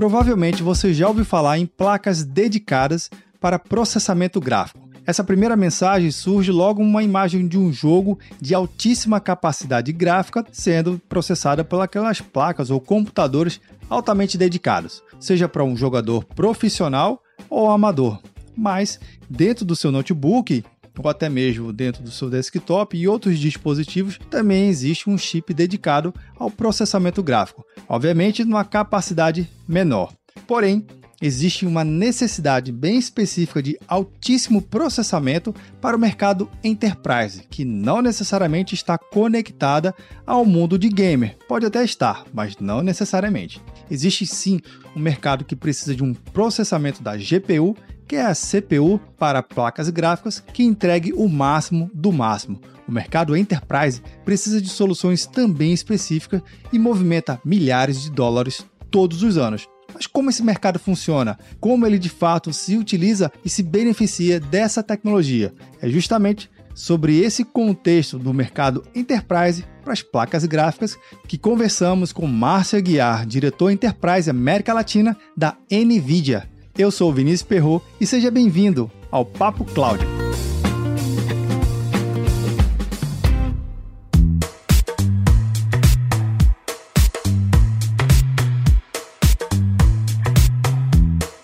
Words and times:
Provavelmente 0.00 0.62
você 0.62 0.94
já 0.94 1.06
ouviu 1.06 1.26
falar 1.26 1.58
em 1.58 1.66
placas 1.66 2.24
dedicadas 2.24 3.10
para 3.38 3.58
processamento 3.58 4.40
gráfico. 4.40 4.88
Essa 5.04 5.22
primeira 5.22 5.54
mensagem 5.54 6.10
surge 6.10 6.50
logo 6.50 6.80
uma 6.80 7.02
imagem 7.02 7.46
de 7.46 7.58
um 7.58 7.70
jogo 7.70 8.18
de 8.40 8.54
altíssima 8.54 9.20
capacidade 9.20 9.92
gráfica 9.92 10.42
sendo 10.50 10.98
processada 11.06 11.62
por 11.62 11.82
aquelas 11.82 12.18
placas 12.18 12.70
ou 12.70 12.80
computadores 12.80 13.60
altamente 13.90 14.38
dedicados, 14.38 15.02
seja 15.18 15.46
para 15.46 15.64
um 15.64 15.76
jogador 15.76 16.24
profissional 16.24 17.22
ou 17.50 17.70
amador. 17.70 18.22
Mas 18.56 18.98
dentro 19.28 19.66
do 19.66 19.76
seu 19.76 19.92
notebook 19.92 20.64
ou 21.02 21.10
até 21.10 21.28
mesmo 21.28 21.72
dentro 21.72 22.02
do 22.02 22.10
seu 22.10 22.28
desktop 22.28 22.96
e 22.96 23.08
outros 23.08 23.38
dispositivos, 23.38 24.18
também 24.30 24.68
existe 24.68 25.08
um 25.08 25.16
chip 25.16 25.52
dedicado 25.54 26.14
ao 26.38 26.50
processamento 26.50 27.22
gráfico, 27.22 27.64
obviamente 27.88 28.44
numa 28.44 28.64
capacidade 28.64 29.48
menor. 29.66 30.12
Porém, 30.46 30.86
existe 31.20 31.66
uma 31.66 31.84
necessidade 31.84 32.72
bem 32.72 32.98
específica 32.98 33.62
de 33.62 33.78
altíssimo 33.86 34.62
processamento 34.62 35.54
para 35.80 35.96
o 35.96 36.00
mercado 36.00 36.50
enterprise, 36.64 37.44
que 37.50 37.64
não 37.64 38.00
necessariamente 38.00 38.74
está 38.74 38.96
conectada 38.96 39.94
ao 40.26 40.44
mundo 40.44 40.78
de 40.78 40.88
gamer. 40.88 41.36
Pode 41.46 41.66
até 41.66 41.84
estar, 41.84 42.24
mas 42.32 42.56
não 42.58 42.82
necessariamente. 42.82 43.60
Existe 43.90 44.26
sim 44.26 44.60
um 44.96 45.00
mercado 45.00 45.44
que 45.44 45.56
precisa 45.56 45.94
de 45.94 46.02
um 46.02 46.14
processamento 46.14 47.02
da 47.02 47.16
GPU, 47.16 47.76
que 48.10 48.16
é 48.16 48.26
a 48.26 48.34
CPU 48.34 48.98
para 49.16 49.40
placas 49.40 49.88
gráficas, 49.88 50.42
que 50.52 50.64
entregue 50.64 51.12
o 51.12 51.28
máximo 51.28 51.88
do 51.94 52.10
máximo. 52.10 52.60
O 52.88 52.90
mercado 52.90 53.36
enterprise 53.36 54.02
precisa 54.24 54.60
de 54.60 54.68
soluções 54.68 55.26
também 55.26 55.72
específicas 55.72 56.42
e 56.72 56.78
movimenta 56.78 57.40
milhares 57.44 58.02
de 58.02 58.10
dólares 58.10 58.66
todos 58.90 59.22
os 59.22 59.38
anos. 59.38 59.68
Mas 59.94 60.08
como 60.08 60.28
esse 60.28 60.42
mercado 60.42 60.76
funciona? 60.76 61.38
Como 61.60 61.86
ele 61.86 62.00
de 62.00 62.08
fato 62.08 62.52
se 62.52 62.76
utiliza 62.76 63.30
e 63.44 63.48
se 63.48 63.62
beneficia 63.62 64.40
dessa 64.40 64.82
tecnologia? 64.82 65.54
É 65.80 65.88
justamente 65.88 66.50
sobre 66.74 67.20
esse 67.20 67.44
contexto 67.44 68.18
do 68.18 68.34
mercado 68.34 68.84
enterprise 68.92 69.64
para 69.84 69.92
as 69.92 70.02
placas 70.02 70.44
gráficas 70.46 70.98
que 71.28 71.38
conversamos 71.38 72.12
com 72.12 72.26
Márcio 72.26 72.76
Aguiar, 72.76 73.24
diretor 73.24 73.70
Enterprise 73.70 74.28
América 74.28 74.74
Latina 74.74 75.16
da 75.36 75.56
NVIDIA. 75.70 76.49
Eu 76.78 76.90
sou 76.90 77.10
o 77.10 77.12
Vinícius 77.12 77.42
Perro 77.42 77.82
e 78.00 78.06
seja 78.06 78.30
bem-vindo 78.30 78.90
ao 79.10 79.24
Papo 79.24 79.64
Cloud. 79.64 80.02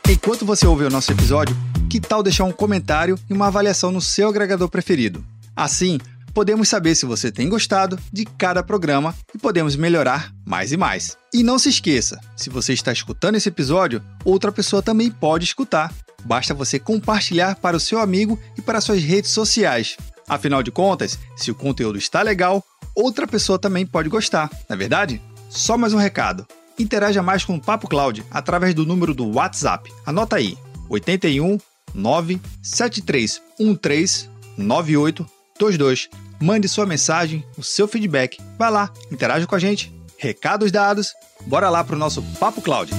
Enquanto 0.09 0.47
você 0.47 0.67
ouve 0.67 0.85
o 0.85 0.91
nosso 0.91 1.13
episódio, 1.13 1.57
que 1.91 2.01
tal 2.01 2.23
deixar 2.23 2.45
um 2.45 2.53
comentário 2.53 3.19
e 3.29 3.33
uma 3.33 3.49
avaliação 3.49 3.91
no 3.91 4.01
seu 4.01 4.29
agregador 4.29 4.69
preferido? 4.69 5.25
Assim, 5.55 5.99
podemos 6.37 6.69
saber 6.69 6.95
se 6.95 7.07
você 7.07 7.33
tem 7.33 7.49
gostado 7.49 7.99
de 8.13 8.27
cada 8.27 8.63
programa 8.63 9.15
e 9.35 9.39
podemos 9.39 9.75
melhorar 9.75 10.35
mais 10.45 10.71
e 10.71 10.77
mais. 10.77 11.17
E 11.33 11.43
não 11.43 11.59
se 11.59 11.71
esqueça, 11.71 12.21
se 12.37 12.51
você 12.51 12.75
está 12.75 12.93
escutando 12.93 13.37
esse 13.37 13.49
episódio, 13.49 14.05
outra 14.23 14.53
pessoa 14.53 14.83
também 14.83 15.11
pode 15.11 15.47
escutar. 15.47 15.91
Basta 16.27 16.53
você 16.53 16.79
compartilhar 16.79 17.57
para 17.57 17.75
o 17.75 17.81
seu 17.81 17.99
amigo 17.99 18.39
e 18.55 18.61
para 18.61 18.83
suas 18.83 19.03
redes 19.03 19.31
sociais. 19.31 19.97
Afinal 20.29 20.63
de 20.63 20.71
contas, 20.71 21.19
se 21.39 21.51
o 21.51 21.55
conteúdo 21.55 21.97
está 21.97 22.21
legal, 22.21 22.63
outra 22.95 23.27
pessoa 23.27 23.59
também 23.59 23.87
pode 23.87 24.11
gostar, 24.11 24.51
não 24.69 24.75
é 24.75 24.77
verdade? 24.77 25.23
Só 25.49 25.79
mais 25.79 25.95
um 25.95 25.99
recado. 25.99 26.47
Interaja 26.79 27.23
mais 27.23 27.47
com 27.47 27.57
o 27.57 27.63
Papo 27.63 27.89
Cloud 27.89 28.23
através 28.31 28.75
do 28.75 28.85
número 28.85 29.15
do 29.15 29.27
WhatsApp. 29.27 29.91
Anota 30.05 30.37
aí: 30.37 30.59
81 30.91 31.57
97313 31.95 34.29
9822. 34.59 36.26
Mande 36.41 36.69
sua 36.69 36.87
mensagem, 36.87 37.45
o 37.57 37.63
seu 37.63 37.89
feedback. 37.89 38.39
Vai 38.59 38.71
lá, 38.71 38.91
interaja 39.11 39.47
com 39.47 39.55
a 39.55 39.59
gente. 39.59 39.95
Recados 40.19 40.73
dados, 40.73 41.15
bora 41.47 41.69
lá 41.69 41.83
para 41.85 41.97
o 41.97 41.99
nosso 41.99 42.23
Papo 42.39 42.63
Cloud. 42.63 42.91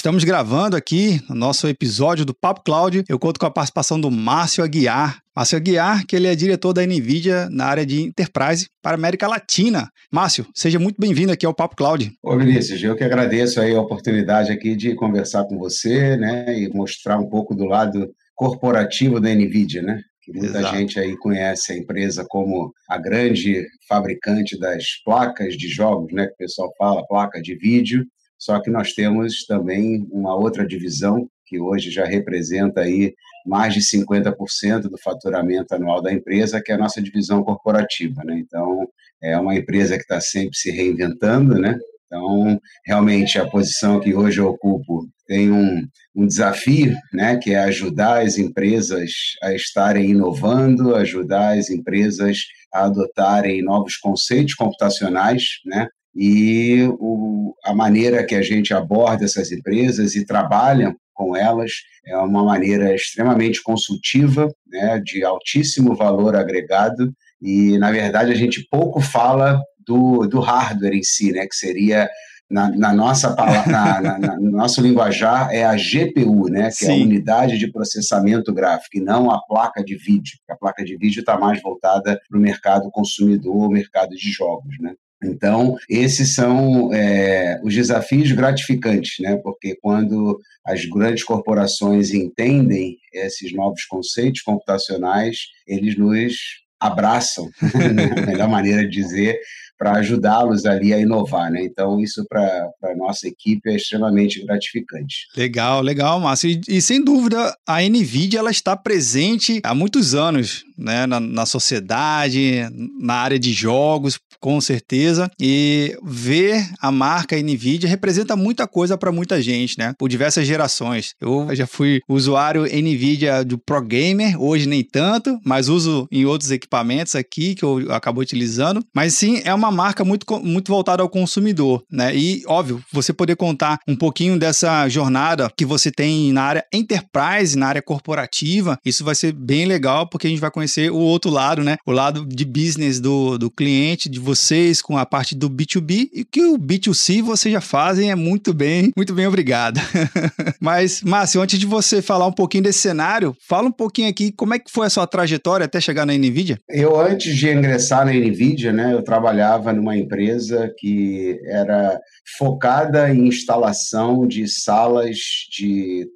Estamos 0.00 0.24
gravando 0.24 0.78
aqui 0.78 1.20
no 1.28 1.34
nosso 1.34 1.68
episódio 1.68 2.24
do 2.24 2.32
Papo 2.32 2.62
Cloud. 2.64 3.04
Eu 3.06 3.18
conto 3.18 3.38
com 3.38 3.44
a 3.44 3.50
participação 3.50 4.00
do 4.00 4.10
Márcio 4.10 4.64
Aguiar. 4.64 5.20
Márcio 5.36 5.58
Aguiar, 5.58 6.06
que 6.06 6.16
ele 6.16 6.26
é 6.26 6.34
diretor 6.34 6.72
da 6.72 6.86
NVIDIA 6.86 7.50
na 7.50 7.66
área 7.66 7.84
de 7.84 8.00
Enterprise 8.00 8.66
para 8.80 8.92
a 8.92 8.94
América 8.94 9.28
Latina. 9.28 9.90
Márcio, 10.10 10.46
seja 10.54 10.78
muito 10.78 10.96
bem-vindo 10.98 11.30
aqui 11.30 11.44
ao 11.44 11.52
Papo 11.52 11.76
Cloud. 11.76 12.10
Ô 12.22 12.34
Vinícius, 12.38 12.82
eu 12.82 12.96
que 12.96 13.04
agradeço 13.04 13.60
aí 13.60 13.74
a 13.74 13.80
oportunidade 13.82 14.50
aqui 14.50 14.74
de 14.74 14.94
conversar 14.94 15.44
com 15.44 15.58
você, 15.58 16.16
né, 16.16 16.58
e 16.58 16.70
mostrar 16.70 17.18
um 17.18 17.28
pouco 17.28 17.54
do 17.54 17.66
lado 17.66 18.10
corporativo 18.34 19.20
da 19.20 19.28
NVIDIA, 19.28 19.82
né? 19.82 20.00
Que 20.22 20.32
muita 20.32 20.60
Exato. 20.60 20.76
gente 20.78 20.98
aí 20.98 21.14
conhece 21.18 21.74
a 21.74 21.76
empresa 21.76 22.24
como 22.26 22.72
a 22.88 22.96
grande 22.96 23.66
fabricante 23.86 24.58
das 24.58 24.82
placas 25.04 25.58
de 25.58 25.68
jogos, 25.68 26.10
né? 26.10 26.26
Que 26.26 26.32
o 26.32 26.38
pessoal 26.38 26.72
fala, 26.78 27.06
placa 27.06 27.38
de 27.42 27.54
vídeo. 27.54 28.06
Só 28.40 28.58
que 28.60 28.70
nós 28.70 28.92
temos 28.94 29.44
também 29.46 30.08
uma 30.10 30.34
outra 30.34 30.66
divisão 30.66 31.28
que 31.46 31.60
hoje 31.60 31.90
já 31.90 32.06
representa 32.06 32.80
aí 32.80 33.12
mais 33.44 33.74
de 33.74 33.80
50% 33.80 34.82
do 34.82 34.96
faturamento 34.98 35.74
anual 35.74 36.00
da 36.00 36.12
empresa, 36.12 36.62
que 36.64 36.72
é 36.72 36.74
a 36.74 36.78
nossa 36.78 37.02
divisão 37.02 37.42
corporativa, 37.42 38.22
né? 38.24 38.38
Então, 38.38 38.88
é 39.22 39.36
uma 39.36 39.54
empresa 39.54 39.96
que 39.96 40.02
está 40.02 40.20
sempre 40.20 40.56
se 40.56 40.70
reinventando, 40.70 41.58
né? 41.58 41.76
Então, 42.06 42.58
realmente, 42.84 43.38
a 43.38 43.48
posição 43.48 44.00
que 44.00 44.14
hoje 44.14 44.40
eu 44.40 44.48
ocupo 44.48 45.08
tem 45.26 45.52
um, 45.52 45.86
um 46.16 46.26
desafio, 46.26 46.96
né, 47.12 47.36
que 47.36 47.52
é 47.52 47.60
ajudar 47.60 48.22
as 48.22 48.36
empresas 48.36 49.12
a 49.40 49.54
estarem 49.54 50.10
inovando, 50.10 50.96
ajudar 50.96 51.56
as 51.56 51.70
empresas 51.70 52.38
a 52.74 52.86
adotarem 52.86 53.62
novos 53.62 53.96
conceitos 53.96 54.54
computacionais, 54.54 55.44
né, 55.64 55.86
e 56.14 56.88
o, 56.98 57.54
a 57.64 57.74
maneira 57.74 58.24
que 58.24 58.34
a 58.34 58.42
gente 58.42 58.74
aborda 58.74 59.24
essas 59.24 59.52
empresas 59.52 60.14
e 60.14 60.24
trabalha 60.24 60.94
com 61.14 61.36
elas 61.36 61.72
é 62.06 62.16
uma 62.16 62.44
maneira 62.44 62.94
extremamente 62.94 63.62
consultiva, 63.62 64.48
né, 64.66 65.00
de 65.04 65.22
altíssimo 65.22 65.94
valor 65.94 66.34
agregado, 66.34 67.12
e, 67.42 67.78
na 67.78 67.90
verdade, 67.90 68.32
a 68.32 68.34
gente 68.34 68.66
pouco 68.70 69.00
fala 69.00 69.60
do, 69.78 70.26
do 70.26 70.40
hardware 70.40 70.94
em 70.94 71.02
si, 71.02 71.32
né, 71.32 71.46
que 71.46 71.54
seria 71.54 72.08
na, 72.50 72.68
na, 72.70 72.92
nossa 72.92 73.34
na, 73.36 74.00
na, 74.00 74.18
na, 74.18 74.36
no 74.36 74.50
nosso 74.50 74.80
linguajar 74.80 75.54
é 75.54 75.64
a 75.64 75.76
GPU, 75.76 76.50
né, 76.50 76.68
que 76.68 76.86
Sim. 76.86 76.90
é 76.90 76.92
a 76.92 77.04
unidade 77.04 77.58
de 77.58 77.70
processamento 77.70 78.52
gráfico, 78.52 78.96
e 78.96 79.00
não 79.00 79.30
a 79.30 79.40
placa 79.46 79.84
de 79.84 79.96
vídeo. 79.96 80.38
A 80.50 80.56
placa 80.56 80.84
de 80.84 80.96
vídeo 80.96 81.20
está 81.20 81.38
mais 81.38 81.62
voltada 81.62 82.18
para 82.28 82.38
o 82.38 82.40
mercado 82.40 82.90
consumidor, 82.90 83.70
mercado 83.70 84.10
de 84.10 84.30
jogos, 84.30 84.74
né. 84.80 84.94
Então, 85.22 85.76
esses 85.88 86.34
são 86.34 86.92
é, 86.94 87.60
os 87.62 87.74
desafios 87.74 88.32
gratificantes, 88.32 89.16
né? 89.20 89.36
porque 89.36 89.76
quando 89.80 90.40
as 90.64 90.84
grandes 90.86 91.24
corporações 91.24 92.12
entendem 92.12 92.96
esses 93.12 93.52
novos 93.52 93.84
conceitos 93.84 94.40
computacionais, 94.40 95.36
eles 95.66 95.96
nos 95.96 96.34
abraçam, 96.80 97.50
né? 97.94 98.22
a 98.22 98.26
melhor 98.26 98.48
maneira 98.48 98.82
de 98.82 98.90
dizer, 98.90 99.38
para 99.80 99.92
ajudá-los 99.92 100.66
ali 100.66 100.92
a 100.92 100.98
inovar, 100.98 101.50
né? 101.50 101.64
Então, 101.64 101.98
isso 101.98 102.22
para 102.28 102.68
a 102.84 102.94
nossa 102.94 103.26
equipe 103.26 103.70
é 103.70 103.76
extremamente 103.76 104.44
gratificante. 104.44 105.26
Legal, 105.34 105.80
legal, 105.80 106.20
Márcio. 106.20 106.50
E, 106.50 106.60
e, 106.68 106.82
sem 106.82 107.02
dúvida, 107.02 107.56
a 107.66 107.80
NVIDIA 107.80 108.40
ela 108.40 108.50
está 108.50 108.76
presente 108.76 109.58
há 109.64 109.74
muitos 109.74 110.14
anos 110.14 110.64
né? 110.76 111.06
na, 111.06 111.18
na 111.18 111.46
sociedade, 111.46 112.68
na 113.00 113.14
área 113.14 113.38
de 113.38 113.54
jogos, 113.54 114.18
com 114.38 114.60
certeza. 114.60 115.30
E 115.40 115.96
ver 116.02 116.68
a 116.80 116.90
marca 116.90 117.40
NVIDIA 117.40 117.88
representa 117.88 118.36
muita 118.36 118.66
coisa 118.66 118.98
para 118.98 119.10
muita 119.10 119.40
gente, 119.40 119.78
né? 119.78 119.94
Por 119.98 120.08
diversas 120.08 120.46
gerações. 120.46 121.14
Eu 121.20 121.54
já 121.54 121.66
fui 121.66 122.00
usuário 122.08 122.64
NVIDIA 122.64 123.44
do 123.44 123.58
Pro 123.58 123.80
Gamer, 123.82 124.40
hoje 124.40 124.66
nem 124.66 124.82
tanto, 124.82 125.38
mas 125.44 125.68
uso 125.68 126.06
em 126.10 126.24
outros 126.24 126.50
equipamentos 126.50 127.14
aqui 127.14 127.54
que 127.54 127.64
eu 127.64 127.92
acabo 127.92 128.20
utilizando. 128.20 128.82
Mas 128.94 129.14
sim, 129.14 129.40
é 129.44 129.54
uma 129.54 129.69
uma 129.70 129.76
marca 129.76 130.04
muito, 130.04 130.26
muito 130.40 130.70
voltada 130.70 131.02
ao 131.02 131.08
consumidor, 131.08 131.82
né? 131.90 132.14
E, 132.14 132.42
óbvio, 132.46 132.82
você 132.92 133.12
poder 133.12 133.36
contar 133.36 133.78
um 133.86 133.96
pouquinho 133.96 134.38
dessa 134.38 134.88
jornada 134.88 135.50
que 135.56 135.64
você 135.64 135.90
tem 135.90 136.32
na 136.32 136.42
área 136.42 136.64
enterprise, 136.72 137.56
na 137.56 137.68
área 137.68 137.82
corporativa, 137.82 138.76
isso 138.84 139.04
vai 139.04 139.14
ser 139.14 139.32
bem 139.32 139.64
legal, 139.64 140.08
porque 140.08 140.26
a 140.26 140.30
gente 140.30 140.40
vai 140.40 140.50
conhecer 140.50 140.90
o 140.90 140.96
outro 140.96 141.30
lado, 141.30 141.62
né? 141.62 141.76
O 141.86 141.92
lado 141.92 142.26
de 142.26 142.44
business 142.44 143.00
do, 143.00 143.38
do 143.38 143.50
cliente, 143.50 144.08
de 144.08 144.18
vocês, 144.18 144.82
com 144.82 144.98
a 144.98 145.06
parte 145.06 145.34
do 145.34 145.48
B2B, 145.48 146.08
e 146.12 146.24
que 146.24 146.42
o 146.42 146.58
B2C 146.58 147.22
vocês 147.22 147.52
já 147.52 147.60
fazem 147.60 148.10
é 148.10 148.14
muito 148.14 148.52
bem, 148.52 148.90
muito 148.96 149.14
bem, 149.14 149.26
obrigado. 149.26 149.80
Mas, 150.60 151.02
Márcio, 151.02 151.40
antes 151.40 151.58
de 151.58 151.66
você 151.66 152.02
falar 152.02 152.26
um 152.26 152.32
pouquinho 152.32 152.64
desse 152.64 152.80
cenário, 152.80 153.36
fala 153.48 153.68
um 153.68 153.72
pouquinho 153.72 154.08
aqui 154.08 154.32
como 154.32 154.54
é 154.54 154.58
que 154.58 154.70
foi 154.70 154.86
a 154.86 154.90
sua 154.90 155.06
trajetória 155.06 155.64
até 155.64 155.80
chegar 155.80 156.04
na 156.04 156.14
NVIDIA. 156.14 156.58
Eu, 156.68 156.98
antes 156.98 157.36
de 157.36 157.48
ingressar 157.48 158.04
na 158.04 158.12
NVIDIA, 158.12 158.72
né, 158.72 158.92
eu 158.92 159.02
trabalhava 159.02 159.59
numa 159.72 159.96
empresa 159.96 160.72
que 160.78 161.40
era 161.44 162.00
focada 162.38 163.12
em 163.12 163.28
instalação 163.28 164.26
de 164.26 164.48
salas 164.48 165.18
de, 165.50 166.08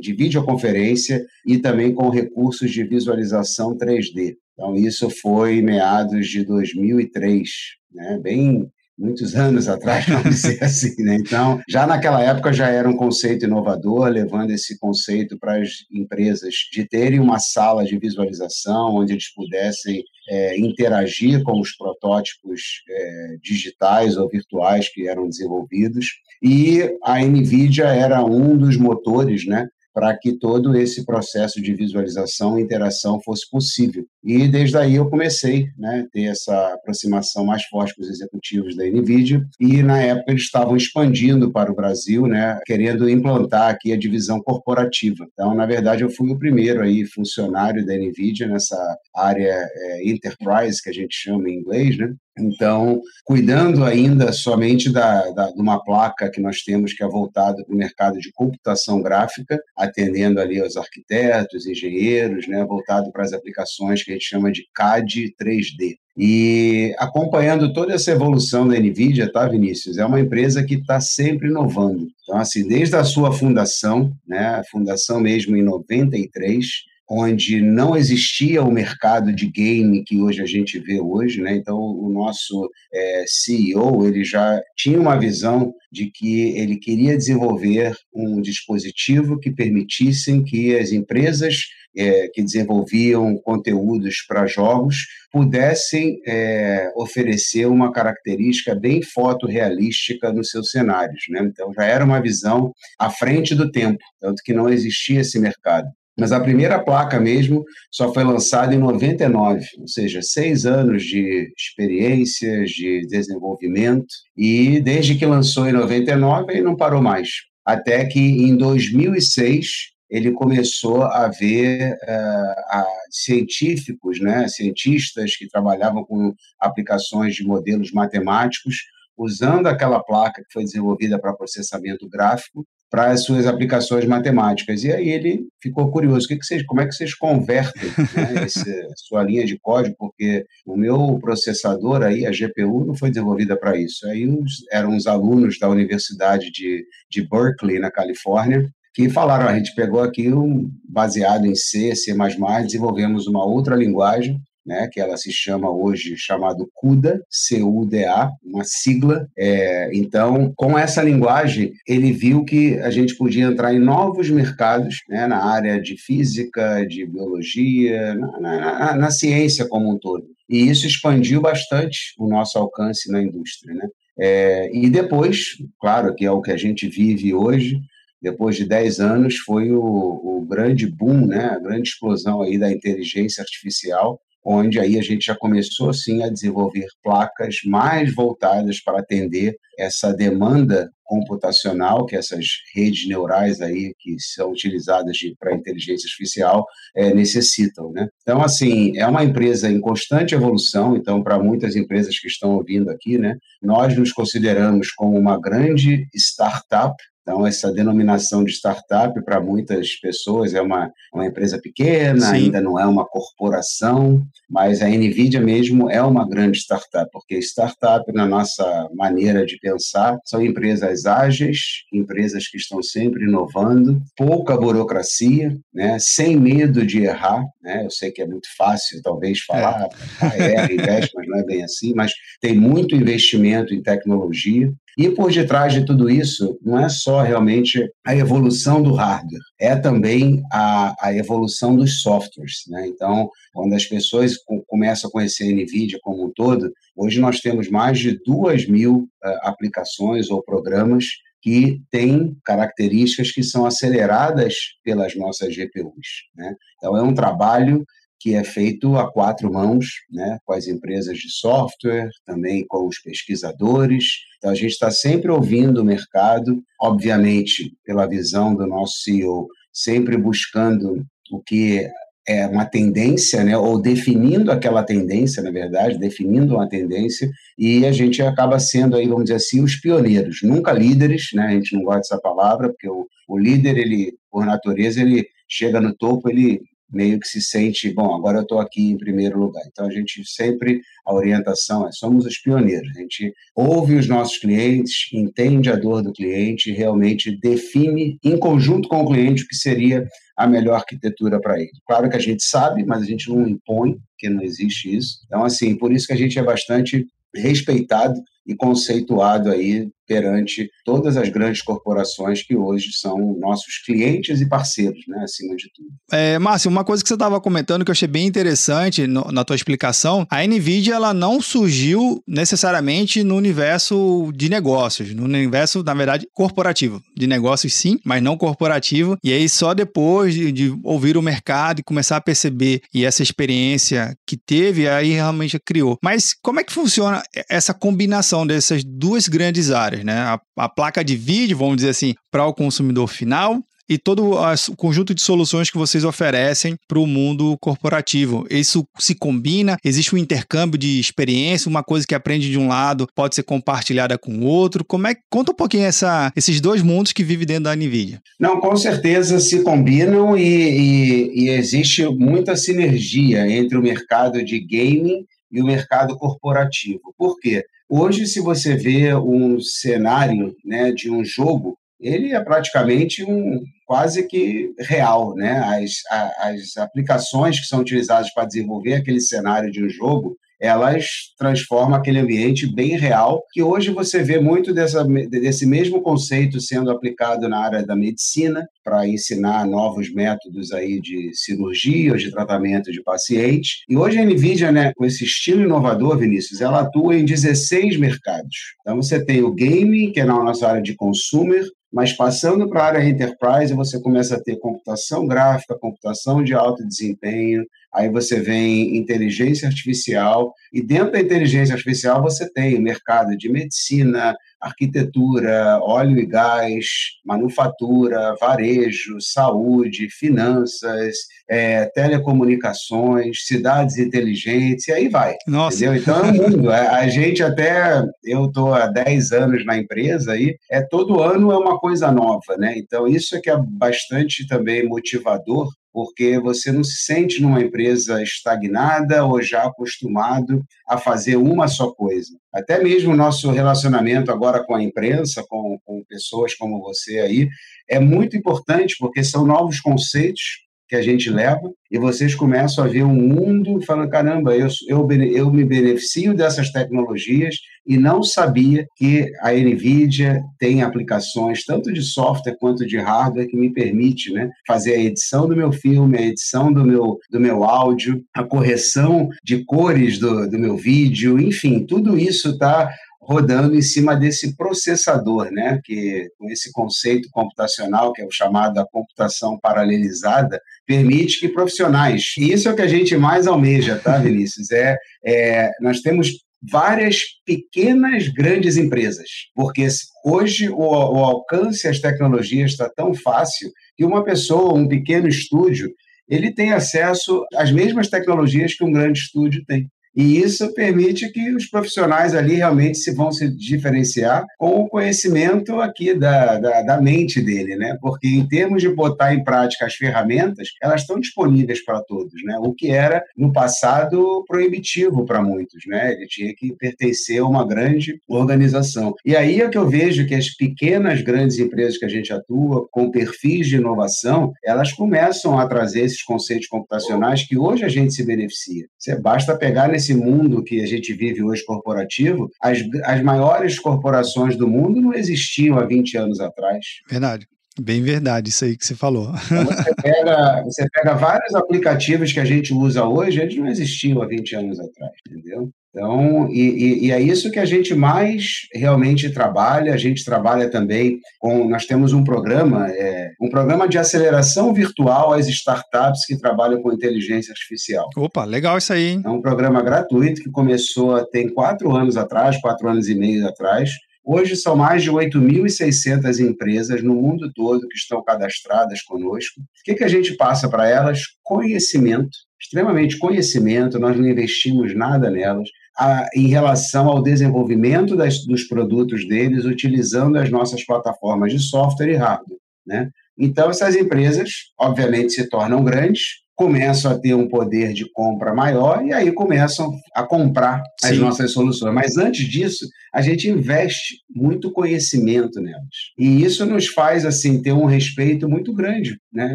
de 0.00 0.12
videoconferência 0.12 1.24
e 1.46 1.58
também 1.58 1.94
com 1.94 2.08
recursos 2.08 2.70
de 2.70 2.84
visualização 2.84 3.76
3D. 3.76 4.36
Então, 4.52 4.74
isso 4.74 5.10
foi 5.10 5.60
meados 5.60 6.28
de 6.28 6.44
2003, 6.44 7.48
né? 7.92 8.18
bem 8.22 8.70
muitos 8.98 9.34
anos 9.34 9.68
atrás, 9.68 10.06
vamos 10.08 10.30
dizer 10.30 10.62
assim. 10.62 11.02
Né? 11.02 11.16
Então, 11.16 11.60
já 11.68 11.86
naquela 11.86 12.22
época 12.22 12.52
já 12.52 12.68
era 12.68 12.88
um 12.88 12.96
conceito 12.96 13.44
inovador, 13.44 14.08
levando 14.08 14.50
esse 14.50 14.78
conceito 14.78 15.38
para 15.38 15.60
as 15.60 15.70
empresas 15.92 16.54
de 16.72 16.86
terem 16.86 17.20
uma 17.20 17.38
sala 17.38 17.84
de 17.84 17.98
visualização 17.98 18.94
onde 18.94 19.12
eles 19.12 19.32
pudessem 19.34 20.02
é, 20.28 20.58
interagir 20.58 21.42
com 21.42 21.60
os 21.60 21.76
protótipos 21.76 22.60
é, 22.88 23.36
digitais 23.42 24.16
ou 24.16 24.28
virtuais 24.28 24.88
que 24.88 25.06
eram 25.08 25.28
desenvolvidos. 25.28 26.06
E 26.42 26.82
a 27.02 27.20
NVIDIA 27.20 27.86
era 27.86 28.24
um 28.24 28.56
dos 28.56 28.76
motores 28.76 29.46
né, 29.46 29.68
para 29.96 30.14
que 30.14 30.34
todo 30.34 30.76
esse 30.76 31.06
processo 31.06 31.58
de 31.58 31.74
visualização 31.74 32.58
e 32.58 32.62
interação 32.62 33.18
fosse 33.18 33.50
possível. 33.50 34.04
E 34.22 34.46
desde 34.46 34.76
aí 34.76 34.96
eu 34.96 35.08
comecei 35.08 35.70
né, 35.78 36.04
a 36.06 36.10
ter 36.10 36.24
essa 36.24 36.74
aproximação 36.74 37.46
mais 37.46 37.64
forte 37.64 37.96
com 37.96 38.02
os 38.02 38.10
executivos 38.10 38.76
da 38.76 38.84
NVIDIA, 38.84 39.42
e 39.58 39.82
na 39.82 39.98
época 39.98 40.32
eles 40.32 40.42
estavam 40.42 40.76
expandindo 40.76 41.50
para 41.50 41.72
o 41.72 41.74
Brasil, 41.74 42.26
né, 42.26 42.60
querendo 42.66 43.08
implantar 43.08 43.70
aqui 43.70 43.90
a 43.90 43.96
divisão 43.96 44.38
corporativa. 44.42 45.26
Então, 45.32 45.54
na 45.54 45.64
verdade, 45.64 46.02
eu 46.04 46.10
fui 46.10 46.30
o 46.30 46.38
primeiro 46.38 46.82
aí 46.82 47.06
funcionário 47.06 47.86
da 47.86 47.96
NVIDIA 47.96 48.48
nessa 48.48 48.76
área 49.14 49.56
é, 49.74 50.06
enterprise, 50.06 50.82
que 50.82 50.90
a 50.90 50.92
gente 50.92 51.16
chama 51.16 51.48
em 51.48 51.54
inglês, 51.54 51.96
né, 51.96 52.14
então, 52.38 53.00
cuidando 53.24 53.84
ainda 53.84 54.32
somente 54.32 54.92
da, 54.92 55.30
da, 55.30 55.50
de 55.50 55.60
uma 55.60 55.82
placa 55.82 56.30
que 56.30 56.40
nós 56.40 56.58
temos 56.62 56.92
que 56.92 57.02
é 57.02 57.08
voltada 57.08 57.64
para 57.64 57.74
o 57.74 57.78
mercado 57.78 58.18
de 58.18 58.30
computação 58.32 59.00
gráfica, 59.00 59.58
atendendo 59.76 60.40
ali 60.40 60.60
aos 60.60 60.76
arquitetos, 60.76 61.66
engenheiros, 61.66 62.46
né, 62.46 62.64
voltado 62.64 63.10
para 63.10 63.24
as 63.24 63.32
aplicações 63.32 64.02
que 64.02 64.10
a 64.10 64.14
gente 64.14 64.26
chama 64.26 64.52
de 64.52 64.64
CAD 64.74 65.34
3D. 65.40 65.96
E 66.18 66.94
acompanhando 66.98 67.72
toda 67.72 67.94
essa 67.94 68.10
evolução 68.10 68.66
da 68.66 68.78
NVIDIA, 68.78 69.30
tá, 69.30 69.46
Vinícius? 69.46 69.98
É 69.98 70.04
uma 70.04 70.20
empresa 70.20 70.64
que 70.64 70.76
está 70.76 70.98
sempre 70.98 71.48
inovando. 71.48 72.08
Então, 72.22 72.38
assim, 72.38 72.66
desde 72.66 72.96
a 72.96 73.04
sua 73.04 73.32
fundação, 73.32 74.12
né, 74.26 74.46
a 74.46 74.64
fundação 74.64 75.20
mesmo 75.20 75.56
em 75.56 75.62
93, 75.62 76.66
onde 77.08 77.60
não 77.60 77.96
existia 77.96 78.62
o 78.62 78.70
mercado 78.70 79.32
de 79.32 79.46
game 79.46 80.04
que 80.04 80.18
hoje 80.18 80.42
a 80.42 80.46
gente 80.46 80.78
vê 80.78 81.00
hoje, 81.00 81.40
né? 81.40 81.54
Então 81.54 81.78
o 81.78 82.08
nosso 82.08 82.68
é, 82.92 83.24
CEO 83.26 84.06
ele 84.06 84.24
já 84.24 84.60
tinha 84.76 85.00
uma 85.00 85.18
visão 85.18 85.72
de 85.90 86.10
que 86.10 86.56
ele 86.58 86.76
queria 86.76 87.16
desenvolver 87.16 87.94
um 88.14 88.40
dispositivo 88.40 89.38
que 89.38 89.50
permitissem 89.50 90.42
que 90.42 90.76
as 90.76 90.92
empresas 90.92 91.60
é, 91.96 92.28
que 92.28 92.42
desenvolviam 92.42 93.38
conteúdos 93.38 94.16
para 94.28 94.46
jogos 94.46 95.06
pudessem 95.32 96.20
é, 96.26 96.92
oferecer 96.94 97.66
uma 97.66 97.90
característica 97.90 98.74
bem 98.74 99.02
fotorrealística 99.02 100.32
nos 100.32 100.50
seus 100.50 100.70
cenários. 100.70 101.24
Né? 101.30 101.40
Então 101.44 101.72
já 101.72 101.84
era 101.84 102.04
uma 102.04 102.20
visão 102.20 102.72
à 102.98 103.10
frente 103.10 103.54
do 103.54 103.70
tempo, 103.70 104.02
tanto 104.20 104.42
que 104.44 104.52
não 104.52 104.68
existia 104.68 105.20
esse 105.20 105.38
mercado. 105.38 105.88
Mas 106.18 106.32
a 106.32 106.40
primeira 106.40 106.82
placa 106.82 107.20
mesmo 107.20 107.62
só 107.90 108.12
foi 108.12 108.24
lançada 108.24 108.74
em 108.74 108.78
99, 108.78 109.66
ou 109.78 109.86
seja, 109.86 110.22
seis 110.22 110.64
anos 110.64 111.02
de 111.02 111.52
experiências, 111.56 112.70
de 112.70 113.06
desenvolvimento, 113.06 114.06
e 114.36 114.80
desde 114.80 115.14
que 115.14 115.26
lançou 115.26 115.68
em 115.68 115.72
99 115.72 116.52
ele 116.52 116.62
não 116.62 116.74
parou 116.74 117.02
mais. 117.02 117.28
Até 117.64 118.04
que 118.06 118.18
em 118.18 118.56
2006 118.56 119.96
ele 120.08 120.32
começou 120.32 121.02
a 121.02 121.28
ver 121.28 121.92
uh, 121.92 122.84
científicos, 123.10 124.20
né, 124.20 124.46
cientistas 124.48 125.36
que 125.36 125.48
trabalhavam 125.48 126.04
com 126.04 126.32
aplicações 126.60 127.34
de 127.34 127.44
modelos 127.44 127.92
matemáticos, 127.92 128.76
usando 129.18 129.66
aquela 129.66 130.02
placa 130.02 130.42
que 130.42 130.52
foi 130.52 130.64
desenvolvida 130.64 131.18
para 131.18 131.34
processamento 131.34 132.08
gráfico 132.08 132.66
para 132.90 133.10
as 133.10 133.24
suas 133.24 133.46
aplicações 133.46 134.04
matemáticas. 134.04 134.84
E 134.84 134.92
aí 134.92 135.08
ele 135.08 135.46
ficou 135.60 135.90
curioso, 135.90 136.26
que 136.26 136.36
que 136.36 136.44
vocês, 136.44 136.64
como 136.64 136.80
é 136.80 136.86
que 136.86 136.92
vocês 136.94 137.14
convertem 137.14 137.90
né, 138.14 138.44
esse, 138.46 138.86
sua 138.96 139.22
linha 139.22 139.44
de 139.44 139.58
código, 139.58 139.96
porque 139.98 140.44
o 140.64 140.76
meu 140.76 141.18
processador 141.20 142.02
aí, 142.02 142.26
a 142.26 142.30
GPU, 142.30 142.84
não 142.84 142.94
foi 142.94 143.10
desenvolvida 143.10 143.56
para 143.56 143.76
isso. 143.76 144.06
Aí 144.08 144.28
eram 144.70 144.96
os 144.96 145.06
alunos 145.06 145.58
da 145.58 145.68
Universidade 145.68 146.50
de, 146.50 146.84
de 147.10 147.28
Berkeley, 147.28 147.78
na 147.78 147.90
Califórnia, 147.90 148.68
que 148.94 149.10
falaram, 149.10 149.46
a 149.46 149.54
gente 149.54 149.74
pegou 149.74 150.00
aqui 150.00 150.32
um 150.32 150.70
baseado 150.88 151.44
em 151.44 151.54
C, 151.54 151.94
C++, 151.94 152.16
desenvolvemos 152.62 153.26
uma 153.26 153.44
outra 153.44 153.76
linguagem 153.76 154.40
né, 154.66 154.88
que 154.90 155.00
ela 155.00 155.16
se 155.16 155.30
chama 155.32 155.70
hoje 155.70 156.16
chamado 156.16 156.68
CUDA, 156.74 157.22
C-U-D-A, 157.30 158.30
uma 158.44 158.64
sigla. 158.64 159.28
É, 159.38 159.90
então, 159.94 160.52
com 160.56 160.76
essa 160.76 161.02
linguagem, 161.02 161.72
ele 161.86 162.12
viu 162.12 162.44
que 162.44 162.78
a 162.80 162.90
gente 162.90 163.16
podia 163.16 163.44
entrar 163.44 163.72
em 163.72 163.78
novos 163.78 164.28
mercados, 164.28 164.96
né, 165.08 165.26
na 165.26 165.44
área 165.44 165.80
de 165.80 165.96
física, 165.96 166.84
de 166.84 167.06
biologia, 167.06 168.14
na, 168.14 168.40
na, 168.40 168.96
na 168.96 169.10
ciência 169.10 169.68
como 169.68 169.92
um 169.92 169.98
todo. 169.98 170.26
E 170.48 170.68
isso 170.68 170.86
expandiu 170.86 171.40
bastante 171.40 172.14
o 172.18 172.28
nosso 172.28 172.58
alcance 172.58 173.10
na 173.10 173.22
indústria. 173.22 173.74
Né? 173.74 173.88
É, 174.18 174.70
e 174.76 174.88
depois, 174.88 175.56
claro 175.80 176.14
que 176.14 176.24
é 176.24 176.30
o 176.30 176.40
que 176.40 176.50
a 176.50 176.56
gente 176.56 176.88
vive 176.88 177.34
hoje, 177.34 177.80
depois 178.20 178.56
de 178.56 178.64
10 178.64 179.00
anos, 179.00 179.36
foi 179.36 179.70
o, 179.70 179.80
o 179.82 180.46
grande 180.48 180.86
boom, 180.86 181.26
né, 181.26 181.44
a 181.44 181.58
grande 181.58 181.88
explosão 181.88 182.42
aí 182.42 182.58
da 182.58 182.72
inteligência 182.72 183.42
artificial, 183.42 184.20
onde 184.46 184.78
aí 184.78 184.96
a 184.96 185.02
gente 185.02 185.26
já 185.26 185.34
começou 185.34 185.92
sim 185.92 186.22
a 186.22 186.28
desenvolver 186.28 186.86
placas 187.02 187.56
mais 187.64 188.14
voltadas 188.14 188.80
para 188.80 189.00
atender 189.00 189.56
essa 189.76 190.12
demanda 190.12 190.88
computacional 191.04 192.06
que 192.06 192.16
essas 192.16 192.46
redes 192.74 193.08
neurais 193.08 193.60
aí 193.60 193.92
que 193.98 194.16
são 194.18 194.50
utilizadas 194.50 195.18
para 195.38 195.54
inteligência 195.54 196.06
artificial 196.06 196.64
é, 196.94 197.12
necessitam, 197.12 197.92
né? 197.92 198.08
Então 198.22 198.42
assim 198.42 198.96
é 198.96 199.06
uma 199.06 199.24
empresa 199.24 199.70
em 199.70 199.80
constante 199.80 200.34
evolução. 200.34 200.96
Então 200.96 201.22
para 201.22 201.38
muitas 201.38 201.74
empresas 201.74 202.18
que 202.18 202.28
estão 202.28 202.54
ouvindo 202.56 202.90
aqui, 202.90 203.18
né, 203.18 203.36
nós 203.60 203.96
nos 203.96 204.12
consideramos 204.12 204.90
como 204.92 205.18
uma 205.18 205.40
grande 205.40 206.06
startup 206.14 206.94
então, 207.26 207.44
essa 207.44 207.72
denominação 207.72 208.44
de 208.44 208.52
startup, 208.52 209.20
para 209.24 209.40
muitas 209.40 209.96
pessoas, 209.96 210.54
é 210.54 210.62
uma, 210.62 210.92
uma 211.12 211.26
empresa 211.26 211.60
pequena, 211.60 212.20
Sim. 212.20 212.34
ainda 212.34 212.60
não 212.60 212.78
é 212.78 212.86
uma 212.86 213.04
corporação, 213.04 214.24
mas 214.48 214.80
a 214.80 214.86
NVIDIA 214.88 215.40
mesmo 215.40 215.90
é 215.90 216.00
uma 216.00 216.24
grande 216.24 216.60
startup, 216.60 217.10
porque 217.12 217.38
startup, 217.38 218.04
na 218.12 218.26
nossa 218.26 218.88
maneira 218.94 219.44
de 219.44 219.58
pensar, 219.58 220.16
são 220.24 220.40
empresas 220.40 221.04
ágeis, 221.04 221.58
empresas 221.92 222.46
que 222.46 222.58
estão 222.58 222.80
sempre 222.80 223.24
inovando, 223.24 224.00
pouca 224.16 224.56
burocracia, 224.56 225.52
né, 225.74 225.98
sem 225.98 226.36
medo 226.36 226.86
de 226.86 227.02
errar. 227.02 227.44
Né? 227.60 227.84
Eu 227.84 227.90
sei 227.90 228.12
que 228.12 228.22
é 228.22 228.26
muito 228.26 228.46
fácil, 228.56 229.02
talvez, 229.02 229.40
falar, 229.40 229.82
é. 229.82 229.88
ah, 230.20 230.38
erra, 230.38 230.72
investe, 230.72 231.10
mas 231.12 231.26
não 231.26 231.38
é 231.40 231.44
bem 231.44 231.64
assim, 231.64 231.92
mas 231.92 232.12
tem 232.40 232.54
muito 232.54 232.94
investimento 232.94 233.74
em 233.74 233.82
tecnologia, 233.82 234.72
e 234.96 235.10
por 235.10 235.30
detrás 235.30 235.74
de 235.74 235.84
tudo 235.84 236.08
isso, 236.08 236.58
não 236.62 236.78
é 236.78 236.88
só 236.88 237.20
realmente 237.20 237.86
a 238.04 238.16
evolução 238.16 238.82
do 238.82 238.94
hardware, 238.94 239.42
é 239.60 239.76
também 239.76 240.42
a, 240.50 240.94
a 240.98 241.14
evolução 241.14 241.76
dos 241.76 242.00
softwares. 242.00 242.62
Né? 242.68 242.88
Então, 242.88 243.28
quando 243.52 243.74
as 243.74 243.84
pessoas 243.84 244.36
começam 244.66 245.08
a 245.08 245.12
conhecer 245.12 245.44
a 245.44 245.54
NVIDIA 245.54 245.98
como 246.02 246.24
um 246.24 246.32
todo, 246.34 246.72
hoje 246.96 247.20
nós 247.20 247.40
temos 247.40 247.68
mais 247.68 247.98
de 247.98 248.18
duas 248.24 248.66
mil 248.66 249.00
uh, 249.22 249.38
aplicações 249.42 250.30
ou 250.30 250.42
programas 250.42 251.04
que 251.42 251.78
têm 251.90 252.34
características 252.42 253.30
que 253.30 253.42
são 253.42 253.66
aceleradas 253.66 254.54
pelas 254.82 255.14
nossas 255.14 255.54
GPUs. 255.54 256.24
Né? 256.34 256.54
Então, 256.78 256.96
é 256.96 257.02
um 257.02 257.14
trabalho 257.14 257.84
que 258.26 258.34
é 258.34 258.42
feito 258.42 258.96
a 258.96 259.08
quatro 259.08 259.52
mãos, 259.52 259.86
né, 260.10 260.40
com 260.44 260.52
as 260.52 260.66
empresas 260.66 261.16
de 261.16 261.30
software, 261.30 262.10
também 262.24 262.66
com 262.66 262.88
os 262.88 262.98
pesquisadores. 262.98 264.04
Então, 264.36 264.50
a 264.50 264.54
gente 264.56 264.72
está 264.72 264.90
sempre 264.90 265.30
ouvindo 265.30 265.80
o 265.80 265.84
mercado, 265.84 266.60
obviamente, 266.80 267.72
pela 267.84 268.04
visão 268.04 268.52
do 268.52 268.66
nosso 268.66 269.00
CEO, 269.04 269.46
sempre 269.72 270.16
buscando 270.16 271.06
o 271.30 271.40
que 271.40 271.88
é 272.26 272.48
uma 272.48 272.64
tendência, 272.64 273.44
né, 273.44 273.56
ou 273.56 273.80
definindo 273.80 274.50
aquela 274.50 274.82
tendência, 274.82 275.40
na 275.40 275.52
verdade, 275.52 275.96
definindo 275.96 276.56
uma 276.56 276.68
tendência, 276.68 277.30
e 277.56 277.86
a 277.86 277.92
gente 277.92 278.20
acaba 278.22 278.58
sendo 278.58 278.96
aí, 278.96 279.06
vamos 279.06 279.26
dizer 279.26 279.36
assim, 279.36 279.62
os 279.62 279.76
pioneiros, 279.76 280.40
nunca 280.42 280.72
líderes, 280.72 281.28
né, 281.32 281.46
a 281.46 281.50
gente 281.52 281.76
não 281.76 281.84
gosta 281.84 282.00
dessa 282.00 282.18
palavra, 282.20 282.70
porque 282.70 282.88
o, 282.88 283.06
o 283.28 283.38
líder, 283.38 283.78
ele, 283.78 284.14
por 284.32 284.44
natureza, 284.44 285.00
ele 285.00 285.28
chega 285.48 285.80
no 285.80 285.94
topo, 285.94 286.28
ele 286.28 286.60
meio 286.90 287.18
que 287.18 287.26
se 287.26 287.40
sente, 287.40 287.92
bom, 287.92 288.14
agora 288.14 288.38
eu 288.38 288.42
estou 288.42 288.60
aqui 288.60 288.90
em 288.90 288.96
primeiro 288.96 289.38
lugar. 289.38 289.62
Então 289.66 289.86
a 289.86 289.90
gente 289.90 290.22
sempre, 290.24 290.80
a 291.04 291.12
orientação 291.12 291.86
é, 291.86 291.90
somos 291.92 292.24
os 292.24 292.38
pioneiros, 292.38 292.88
a 292.96 293.00
gente 293.00 293.32
ouve 293.54 293.94
os 293.96 294.08
nossos 294.08 294.38
clientes, 294.38 295.08
entende 295.12 295.70
a 295.70 295.76
dor 295.76 296.02
do 296.02 296.12
cliente, 296.12 296.72
realmente 296.72 297.36
define 297.40 298.18
em 298.22 298.38
conjunto 298.38 298.88
com 298.88 299.02
o 299.02 299.06
cliente 299.06 299.42
o 299.42 299.48
que 299.48 299.56
seria 299.56 300.06
a 300.36 300.46
melhor 300.46 300.74
arquitetura 300.74 301.40
para 301.40 301.58
ele. 301.58 301.70
Claro 301.86 302.08
que 302.08 302.16
a 302.16 302.20
gente 302.20 302.44
sabe, 302.44 302.84
mas 302.84 303.02
a 303.02 303.06
gente 303.06 303.28
não 303.28 303.46
impõe, 303.46 303.96
porque 304.10 304.28
não 304.28 304.42
existe 304.42 304.94
isso. 304.94 305.20
Então, 305.26 305.44
assim, 305.44 305.76
por 305.76 305.92
isso 305.92 306.06
que 306.06 306.12
a 306.12 306.16
gente 306.16 306.38
é 306.38 306.42
bastante 306.42 307.06
respeitado 307.34 308.20
e 308.46 308.54
conceituado 308.54 309.50
aí 309.50 309.88
perante 310.06 310.70
todas 310.84 311.16
as 311.16 311.28
grandes 311.28 311.62
corporações 311.62 312.42
que 312.42 312.56
hoje 312.56 312.92
são 312.92 313.36
nossos 313.40 313.78
clientes 313.84 314.40
e 314.40 314.48
parceiros, 314.48 315.00
né, 315.08 315.18
acima 315.24 315.56
de 315.56 315.68
tudo. 315.74 315.88
É, 316.12 316.38
Márcio, 316.38 316.70
uma 316.70 316.84
coisa 316.84 317.02
que 317.02 317.08
você 317.08 317.14
estava 317.14 317.40
comentando 317.40 317.84
que 317.84 317.90
eu 317.90 317.92
achei 317.92 318.08
bem 318.08 318.26
interessante 318.26 319.06
no, 319.06 319.24
na 319.32 319.44
tua 319.44 319.56
explicação, 319.56 320.26
a 320.30 320.46
NVIDIA 320.46 320.94
ela 320.94 321.12
não 321.12 321.40
surgiu 321.40 322.22
necessariamente 322.26 323.24
no 323.24 323.36
universo 323.36 324.30
de 324.34 324.48
negócios, 324.48 325.12
no 325.14 325.24
universo, 325.24 325.82
na 325.82 325.94
verdade, 325.94 326.28
corporativo. 326.32 327.02
De 327.16 327.26
negócios 327.26 327.74
sim, 327.74 327.98
mas 328.04 328.22
não 328.22 328.36
corporativo. 328.36 329.18
E 329.24 329.32
aí 329.32 329.48
só 329.48 329.74
depois 329.74 330.34
de, 330.34 330.52
de 330.52 330.78
ouvir 330.84 331.16
o 331.16 331.22
mercado 331.22 331.80
e 331.80 331.82
começar 331.82 332.16
a 332.16 332.20
perceber 332.20 332.82
e 332.94 333.04
essa 333.04 333.22
experiência 333.22 334.16
que 334.26 334.36
teve, 334.36 334.88
aí 334.88 335.12
realmente 335.12 335.58
criou. 335.58 335.98
Mas 336.02 336.34
como 336.40 336.60
é 336.60 336.64
que 336.64 336.72
funciona 336.72 337.22
essa 337.50 337.74
combinação 337.74 338.35
dessas 338.44 338.82
duas 338.82 339.28
grandes 339.28 339.70
áreas, 339.70 340.04
né? 340.04 340.18
A, 340.18 340.40
a 340.56 340.68
placa 340.68 341.04
de 341.04 341.16
vídeo, 341.16 341.56
vamos 341.56 341.76
dizer 341.76 341.90
assim, 341.90 342.14
para 342.28 342.44
o 342.44 342.52
consumidor 342.52 343.06
final 343.06 343.62
e 343.88 343.98
todo 343.98 344.32
o 344.32 344.76
conjunto 344.76 345.14
de 345.14 345.22
soluções 345.22 345.70
que 345.70 345.78
vocês 345.78 346.04
oferecem 346.04 346.76
para 346.88 346.98
o 346.98 347.06
mundo 347.06 347.56
corporativo. 347.60 348.46
Isso 348.50 348.86
se 348.98 349.14
combina, 349.14 349.76
existe 349.84 350.14
um 350.14 350.18
intercâmbio 350.18 350.78
de 350.78 350.98
experiência, 350.98 351.68
uma 351.68 351.82
coisa 351.82 352.06
que 352.06 352.14
aprende 352.14 352.50
de 352.50 352.58
um 352.58 352.68
lado 352.68 353.06
pode 353.14 353.34
ser 353.34 353.44
compartilhada 353.44 354.18
com 354.18 354.32
o 354.38 354.44
outro. 354.44 354.84
Como 354.84 355.06
é 355.06 355.14
conta 355.30 355.52
um 355.52 355.54
pouquinho 355.54 355.84
essa, 355.84 356.32
esses 356.34 356.60
dois 356.60 356.82
mundos 356.82 357.12
que 357.12 357.24
vivem 357.24 357.46
dentro 357.46 357.64
da 357.64 357.76
Nvidia? 357.76 358.20
Não, 358.40 358.60
com 358.60 358.76
certeza 358.76 359.38
se 359.38 359.62
combinam 359.62 360.36
e, 360.36 360.42
e, 360.42 361.44
e 361.44 361.50
existe 361.50 362.04
muita 362.06 362.56
sinergia 362.56 363.48
entre 363.48 363.78
o 363.78 363.82
mercado 363.82 364.44
de 364.44 364.58
gaming 364.60 365.24
e 365.50 365.62
o 365.62 365.64
mercado 365.64 366.16
corporativo. 366.16 367.14
Por 367.16 367.38
quê? 367.38 367.64
Hoje, 367.88 368.26
se 368.26 368.40
você 368.40 368.74
vê 368.74 369.14
um 369.14 369.60
cenário 369.60 370.54
né, 370.64 370.90
de 370.90 371.10
um 371.10 371.24
jogo, 371.24 371.78
ele 372.00 372.32
é 372.32 372.40
praticamente 372.42 373.24
um 373.24 373.62
quase 373.86 374.26
que 374.26 374.74
real, 374.80 375.34
né? 375.34 375.58
As, 375.60 375.92
as 376.38 376.76
aplicações 376.76 377.60
que 377.60 377.66
são 377.66 377.80
utilizadas 377.80 378.32
para 378.34 378.44
desenvolver 378.44 378.94
aquele 378.94 379.20
cenário 379.20 379.70
de 379.70 379.84
um 379.84 379.88
jogo, 379.88 380.36
elas 380.60 381.06
transformam 381.38 381.98
aquele 381.98 382.18
ambiente 382.18 382.66
bem 382.66 382.96
real, 382.96 383.42
que 383.52 383.62
hoje 383.62 383.90
você 383.90 384.22
vê 384.22 384.38
muito 384.38 384.72
dessa, 384.72 385.04
desse 385.04 385.66
mesmo 385.66 386.00
conceito 386.00 386.60
sendo 386.60 386.90
aplicado 386.90 387.48
na 387.48 387.58
área 387.58 387.84
da 387.84 387.94
medicina, 387.94 388.66
para 388.82 389.06
ensinar 389.06 389.66
novos 389.66 390.12
métodos 390.14 390.72
aí 390.72 391.00
de 391.00 391.32
cirurgia 391.34 392.16
de 392.16 392.30
tratamento 392.30 392.92
de 392.92 393.02
pacientes. 393.02 393.82
E 393.88 393.96
hoje 393.96 394.18
a 394.18 394.24
NVIDIA, 394.24 394.70
né, 394.70 394.92
com 394.94 395.04
esse 395.04 395.24
estilo 395.24 395.62
inovador, 395.62 396.16
Vinícius, 396.16 396.60
ela 396.60 396.82
atua 396.82 397.16
em 397.16 397.24
16 397.24 397.96
mercados. 397.96 398.76
Então 398.80 398.96
você 398.96 399.24
tem 399.24 399.42
o 399.42 399.52
gaming, 399.52 400.12
que 400.12 400.20
é 400.20 400.24
na 400.24 400.34
nossa 400.34 400.68
área 400.68 400.82
de 400.82 400.94
consumer, 400.94 401.64
mas 401.92 402.12
passando 402.12 402.68
para 402.68 402.82
a 402.82 402.86
área 402.86 403.08
enterprise, 403.08 403.72
você 403.72 404.00
começa 404.00 404.36
a 404.36 404.42
ter 404.42 404.56
computação 404.58 405.26
gráfica, 405.26 405.78
computação 405.78 406.44
de 406.44 406.54
alto 406.54 406.86
desempenho, 406.86 407.64
aí 407.96 408.10
você 408.10 408.38
vem 408.40 408.96
inteligência 408.96 409.66
artificial, 409.66 410.52
e 410.72 410.82
dentro 410.82 411.12
da 411.12 411.20
inteligência 411.20 411.74
artificial 411.74 412.22
você 412.22 412.50
tem 412.52 412.76
o 412.76 412.82
mercado 412.82 413.36
de 413.36 413.48
medicina, 413.48 414.36
arquitetura, 414.60 415.78
óleo 415.82 416.18
e 416.18 416.26
gás, 416.26 416.86
manufatura, 417.24 418.34
varejo, 418.40 419.16
saúde, 419.20 420.08
finanças, 420.10 421.16
é, 421.48 421.86
telecomunicações, 421.86 423.46
cidades 423.46 423.98
inteligentes, 423.98 424.88
e 424.88 424.92
aí 424.92 425.08
vai. 425.08 425.36
Nossa. 425.46 425.84
Entendeu? 425.84 426.00
Então 426.00 426.18
é 426.18 426.22
um 426.22 426.34
mundo. 426.34 426.70
É, 426.70 426.88
a 426.88 427.08
gente 427.08 427.42
até, 427.42 428.02
eu 428.24 428.46
estou 428.46 428.74
há 428.74 428.86
10 428.86 429.32
anos 429.32 429.64
na 429.64 429.78
empresa 429.78 430.32
aí, 430.32 430.56
é 430.70 430.82
todo 430.82 431.22
ano 431.22 431.52
é 431.52 431.56
uma 431.56 431.78
coisa 431.78 432.10
nova, 432.10 432.56
né? 432.58 432.74
Então 432.76 433.06
isso 433.06 433.36
é 433.36 433.40
que 433.40 433.50
é 433.50 433.56
bastante 433.56 434.46
também 434.46 434.86
motivador 434.86 435.68
porque 435.96 436.38
você 436.38 436.70
não 436.70 436.84
se 436.84 437.06
sente 437.06 437.40
numa 437.40 437.62
empresa 437.62 438.22
estagnada 438.22 439.24
ou 439.24 439.40
já 439.40 439.64
acostumado 439.64 440.62
a 440.86 440.98
fazer 440.98 441.36
uma 441.36 441.68
só 441.68 441.90
coisa. 441.90 442.36
Até 442.52 442.82
mesmo 442.82 443.14
o 443.14 443.16
nosso 443.16 443.50
relacionamento 443.50 444.30
agora 444.30 444.62
com 444.62 444.74
a 444.74 444.82
imprensa, 444.82 445.42
com, 445.48 445.78
com 445.86 446.04
pessoas 446.06 446.54
como 446.54 446.82
você 446.82 447.20
aí, 447.20 447.48
é 447.88 447.98
muito 447.98 448.36
importante 448.36 448.94
porque 448.98 449.24
são 449.24 449.46
novos 449.46 449.80
conceitos 449.80 450.65
que 450.88 450.96
a 450.96 451.02
gente 451.02 451.30
leva 451.30 451.70
e 451.90 451.98
vocês 451.98 452.34
começam 452.34 452.84
a 452.84 452.88
ver 452.88 453.04
um 453.04 453.14
mundo 453.14 453.80
falando, 453.82 454.10
caramba, 454.10 454.56
eu, 454.56 454.68
eu, 454.88 455.08
eu 455.10 455.50
me 455.52 455.64
beneficio 455.64 456.34
dessas 456.34 456.70
tecnologias 456.70 457.56
e 457.86 457.96
não 457.96 458.22
sabia 458.22 458.84
que 458.96 459.30
a 459.40 459.52
NVIDIA 459.52 460.42
tem 460.58 460.82
aplicações 460.82 461.64
tanto 461.64 461.92
de 461.92 462.02
software 462.02 462.56
quanto 462.58 462.84
de 462.84 462.98
hardware 462.98 463.46
que 463.46 463.56
me 463.56 463.72
permite 463.72 464.32
né, 464.32 464.50
fazer 464.66 464.94
a 464.94 465.00
edição 465.00 465.48
do 465.48 465.56
meu 465.56 465.70
filme, 465.70 466.18
a 466.18 466.22
edição 466.22 466.72
do 466.72 466.84
meu, 466.84 467.18
do 467.30 467.38
meu 467.38 467.62
áudio, 467.62 468.20
a 468.34 468.42
correção 468.42 469.28
de 469.44 469.64
cores 469.64 470.18
do, 470.18 470.50
do 470.50 470.58
meu 470.58 470.76
vídeo, 470.76 471.38
enfim, 471.40 471.86
tudo 471.86 472.18
isso 472.18 472.50
está 472.50 472.90
rodando 473.26 473.74
em 473.74 473.82
cima 473.82 474.14
desse 474.14 474.56
processador, 474.56 475.50
né? 475.50 475.80
Que 475.84 476.28
com 476.38 476.48
esse 476.48 476.70
conceito 476.70 477.28
computacional 477.32 478.12
que 478.12 478.22
é 478.22 478.24
o 478.24 478.30
chamado 478.30 478.74
da 478.74 478.86
computação 478.86 479.58
paralelizada 479.58 480.60
permite 480.86 481.40
que 481.40 481.48
profissionais. 481.48 482.34
E 482.38 482.52
isso 482.52 482.68
é 482.68 482.72
o 482.72 482.76
que 482.76 482.82
a 482.82 482.88
gente 482.88 483.16
mais 483.16 483.48
almeja, 483.48 483.98
tá, 483.98 484.16
Vinícius? 484.20 484.70
É, 484.70 484.96
é 485.26 485.70
nós 485.80 486.00
temos 486.00 486.30
várias 486.62 487.20
pequenas 487.44 488.28
grandes 488.28 488.76
empresas, 488.76 489.28
porque 489.54 489.86
hoje 490.24 490.68
o, 490.68 490.78
o 490.78 491.24
alcance 491.24 491.86
às 491.86 492.00
tecnologias 492.00 492.72
está 492.72 492.88
tão 492.88 493.12
fácil 493.12 493.70
que 493.96 494.04
uma 494.04 494.24
pessoa, 494.24 494.74
um 494.74 494.88
pequeno 494.88 495.28
estúdio, 495.28 495.90
ele 496.28 496.52
tem 496.52 496.72
acesso 496.72 497.44
às 497.54 497.70
mesmas 497.72 498.08
tecnologias 498.08 498.74
que 498.74 498.84
um 498.84 498.92
grande 498.92 499.18
estúdio 499.18 499.64
tem. 499.66 499.88
E 500.16 500.38
isso 500.38 500.72
permite 500.72 501.28
que 501.30 501.54
os 501.54 501.66
profissionais 501.66 502.34
ali 502.34 502.54
realmente 502.54 502.98
se 502.98 503.14
vão 503.14 503.30
se 503.30 503.48
diferenciar 503.54 504.46
com 504.58 504.80
o 504.80 504.88
conhecimento 504.88 505.80
aqui 505.80 506.14
da, 506.14 506.58
da, 506.58 506.82
da, 506.82 507.00
mente 507.00 507.40
dele, 507.40 507.76
né? 507.76 507.96
Porque 508.00 508.26
em 508.26 508.48
termos 508.48 508.80
de 508.80 508.88
botar 508.88 509.34
em 509.34 509.44
prática 509.44 509.84
as 509.84 509.94
ferramentas, 509.94 510.68
elas 510.82 511.02
estão 511.02 511.20
disponíveis 511.20 511.84
para 511.84 512.02
todos, 512.02 512.32
né? 512.44 512.58
O 512.58 512.72
que 512.72 512.90
era 512.90 513.22
no 513.36 513.52
passado 513.52 514.42
proibitivo 514.48 515.26
para 515.26 515.42
muitos, 515.42 515.82
né? 515.86 516.12
Ele 516.12 516.26
tinha 516.26 516.54
que 516.54 516.74
pertencer 516.76 517.40
a 517.40 517.46
uma 517.46 517.66
grande 517.66 518.18
organização. 518.26 519.14
E 519.24 519.36
aí 519.36 519.60
é 519.60 519.68
que 519.68 519.76
eu 519.76 519.86
vejo 519.86 520.26
que 520.26 520.34
as 520.34 520.48
pequenas, 520.54 521.20
grandes 521.20 521.58
empresas 521.58 521.98
que 521.98 522.06
a 522.06 522.08
gente 522.08 522.32
atua, 522.32 522.86
com 522.90 523.10
perfis 523.10 523.66
de 523.66 523.76
inovação, 523.76 524.52
elas 524.64 524.92
começam 524.92 525.58
a 525.58 525.68
trazer 525.68 526.00
esses 526.00 526.22
conceitos 526.22 526.68
computacionais 526.68 527.46
que 527.46 527.58
hoje 527.58 527.84
a 527.84 527.88
gente 527.88 528.14
se 528.14 528.24
beneficia. 528.24 528.86
Você 528.98 529.20
basta 529.20 529.56
pegar 529.56 529.88
nesse 529.88 530.05
nesse 530.06 530.14
mundo 530.14 530.62
que 530.62 530.80
a 530.80 530.86
gente 530.86 531.12
vive 531.12 531.42
hoje 531.42 531.64
corporativo, 531.64 532.50
as, 532.62 532.78
as 533.04 533.22
maiores 533.22 533.78
corporações 533.78 534.56
do 534.56 534.68
mundo 534.68 535.00
não 535.00 535.12
existiam 535.12 535.78
há 535.78 535.84
20 535.84 536.16
anos 536.16 536.40
atrás. 536.40 536.84
Verdade. 537.10 537.46
Bem 537.78 538.02
verdade, 538.02 538.48
isso 538.48 538.64
aí 538.64 538.74
que 538.74 538.86
você 538.86 538.94
falou. 538.94 539.34
Então 539.44 539.64
você, 539.66 539.94
pega, 540.02 540.62
você 540.64 540.86
pega 540.90 541.14
vários 541.14 541.54
aplicativos 541.54 542.32
que 542.32 542.40
a 542.40 542.44
gente 542.44 542.72
usa 542.72 543.04
hoje, 543.04 543.38
eles 543.38 543.56
não 543.56 543.66
existiam 543.66 544.22
há 544.22 544.26
20 544.26 544.56
anos 544.56 544.80
atrás, 544.80 545.12
entendeu? 545.28 545.70
Então, 545.96 546.46
e, 546.50 546.60
e, 546.60 547.06
e, 547.06 547.10
é 547.10 547.18
isso 547.18 547.50
que 547.50 547.58
a 547.58 547.64
gente 547.64 547.94
mais 547.94 548.68
realmente 548.74 549.32
trabalha. 549.32 549.94
A 549.94 549.96
gente 549.96 550.22
trabalha 550.26 550.70
também 550.70 551.18
com. 551.38 551.66
Nós 551.66 551.86
temos 551.86 552.12
um 552.12 552.22
programa, 552.22 552.86
é, 552.90 553.30
um 553.40 553.48
programa 553.48 553.88
de 553.88 553.96
aceleração 553.96 554.74
virtual 554.74 555.32
às 555.32 555.48
startups 555.48 556.26
que 556.26 556.38
trabalham 556.38 556.82
com 556.82 556.92
inteligência 556.92 557.50
artificial. 557.50 558.10
Opa, 558.14 558.44
legal 558.44 558.76
isso 558.76 558.92
aí, 558.92 559.06
hein? 559.06 559.22
É 559.24 559.30
um 559.30 559.40
programa 559.40 559.82
gratuito 559.82 560.42
que 560.42 560.50
começou 560.50 561.24
tem 561.24 561.48
quatro 561.48 561.90
anos 561.96 562.18
atrás, 562.18 562.60
quatro 562.60 562.86
anos 562.90 563.08
e 563.08 563.14
meio 563.14 563.48
atrás. 563.48 563.88
Hoje 564.22 564.54
são 564.54 564.76
mais 564.76 565.02
de 565.02 565.10
8.600 565.10 566.40
empresas 566.40 567.02
no 567.02 567.14
mundo 567.14 567.50
todo 567.54 567.88
que 567.88 567.96
estão 567.96 568.22
cadastradas 568.22 569.00
conosco. 569.00 569.60
O 569.60 569.64
que, 569.82 569.94
que 569.94 570.04
a 570.04 570.08
gente 570.08 570.36
passa 570.36 570.68
para 570.68 570.86
elas? 570.86 571.20
Conhecimento, 571.42 572.36
extremamente 572.60 573.16
conhecimento, 573.18 573.98
nós 573.98 574.14
não 574.18 574.28
investimos 574.28 574.94
nada 574.94 575.30
nelas 575.30 575.70
a, 575.98 576.26
em 576.34 576.48
relação 576.48 577.08
ao 577.08 577.22
desenvolvimento 577.22 578.16
das, 578.16 578.44
dos 578.44 578.64
produtos 578.64 579.26
deles, 579.26 579.64
utilizando 579.64 580.36
as 580.36 580.50
nossas 580.50 580.84
plataformas 580.84 581.52
de 581.52 581.58
software 581.58 582.10
e 582.10 582.16
hardware. 582.16 582.58
Né? 582.86 583.10
Então, 583.38 583.70
essas 583.70 583.96
empresas, 583.96 584.50
obviamente, 584.78 585.32
se 585.32 585.48
tornam 585.48 585.82
grandes, 585.82 586.22
começam 586.56 587.12
a 587.12 587.18
ter 587.18 587.34
um 587.34 587.48
poder 587.48 587.92
de 587.92 588.10
compra 588.12 588.54
maior 588.54 589.04
e 589.04 589.12
aí 589.12 589.30
começam 589.30 589.92
a 590.14 590.22
comprar 590.22 590.82
as 591.04 591.10
Sim. 591.10 591.18
nossas 591.18 591.52
soluções. 591.52 591.92
Mas 591.92 592.16
antes 592.16 592.48
disso, 592.48 592.88
a 593.14 593.20
gente 593.20 593.46
investe 593.46 594.16
muito 594.34 594.72
conhecimento 594.72 595.60
nelas. 595.60 595.84
E 596.18 596.42
isso 596.42 596.64
nos 596.64 596.86
faz 596.86 597.26
assim 597.26 597.60
ter 597.60 597.72
um 597.72 597.84
respeito 597.84 598.48
muito 598.48 598.72
grande, 598.72 599.18
né, 599.30 599.54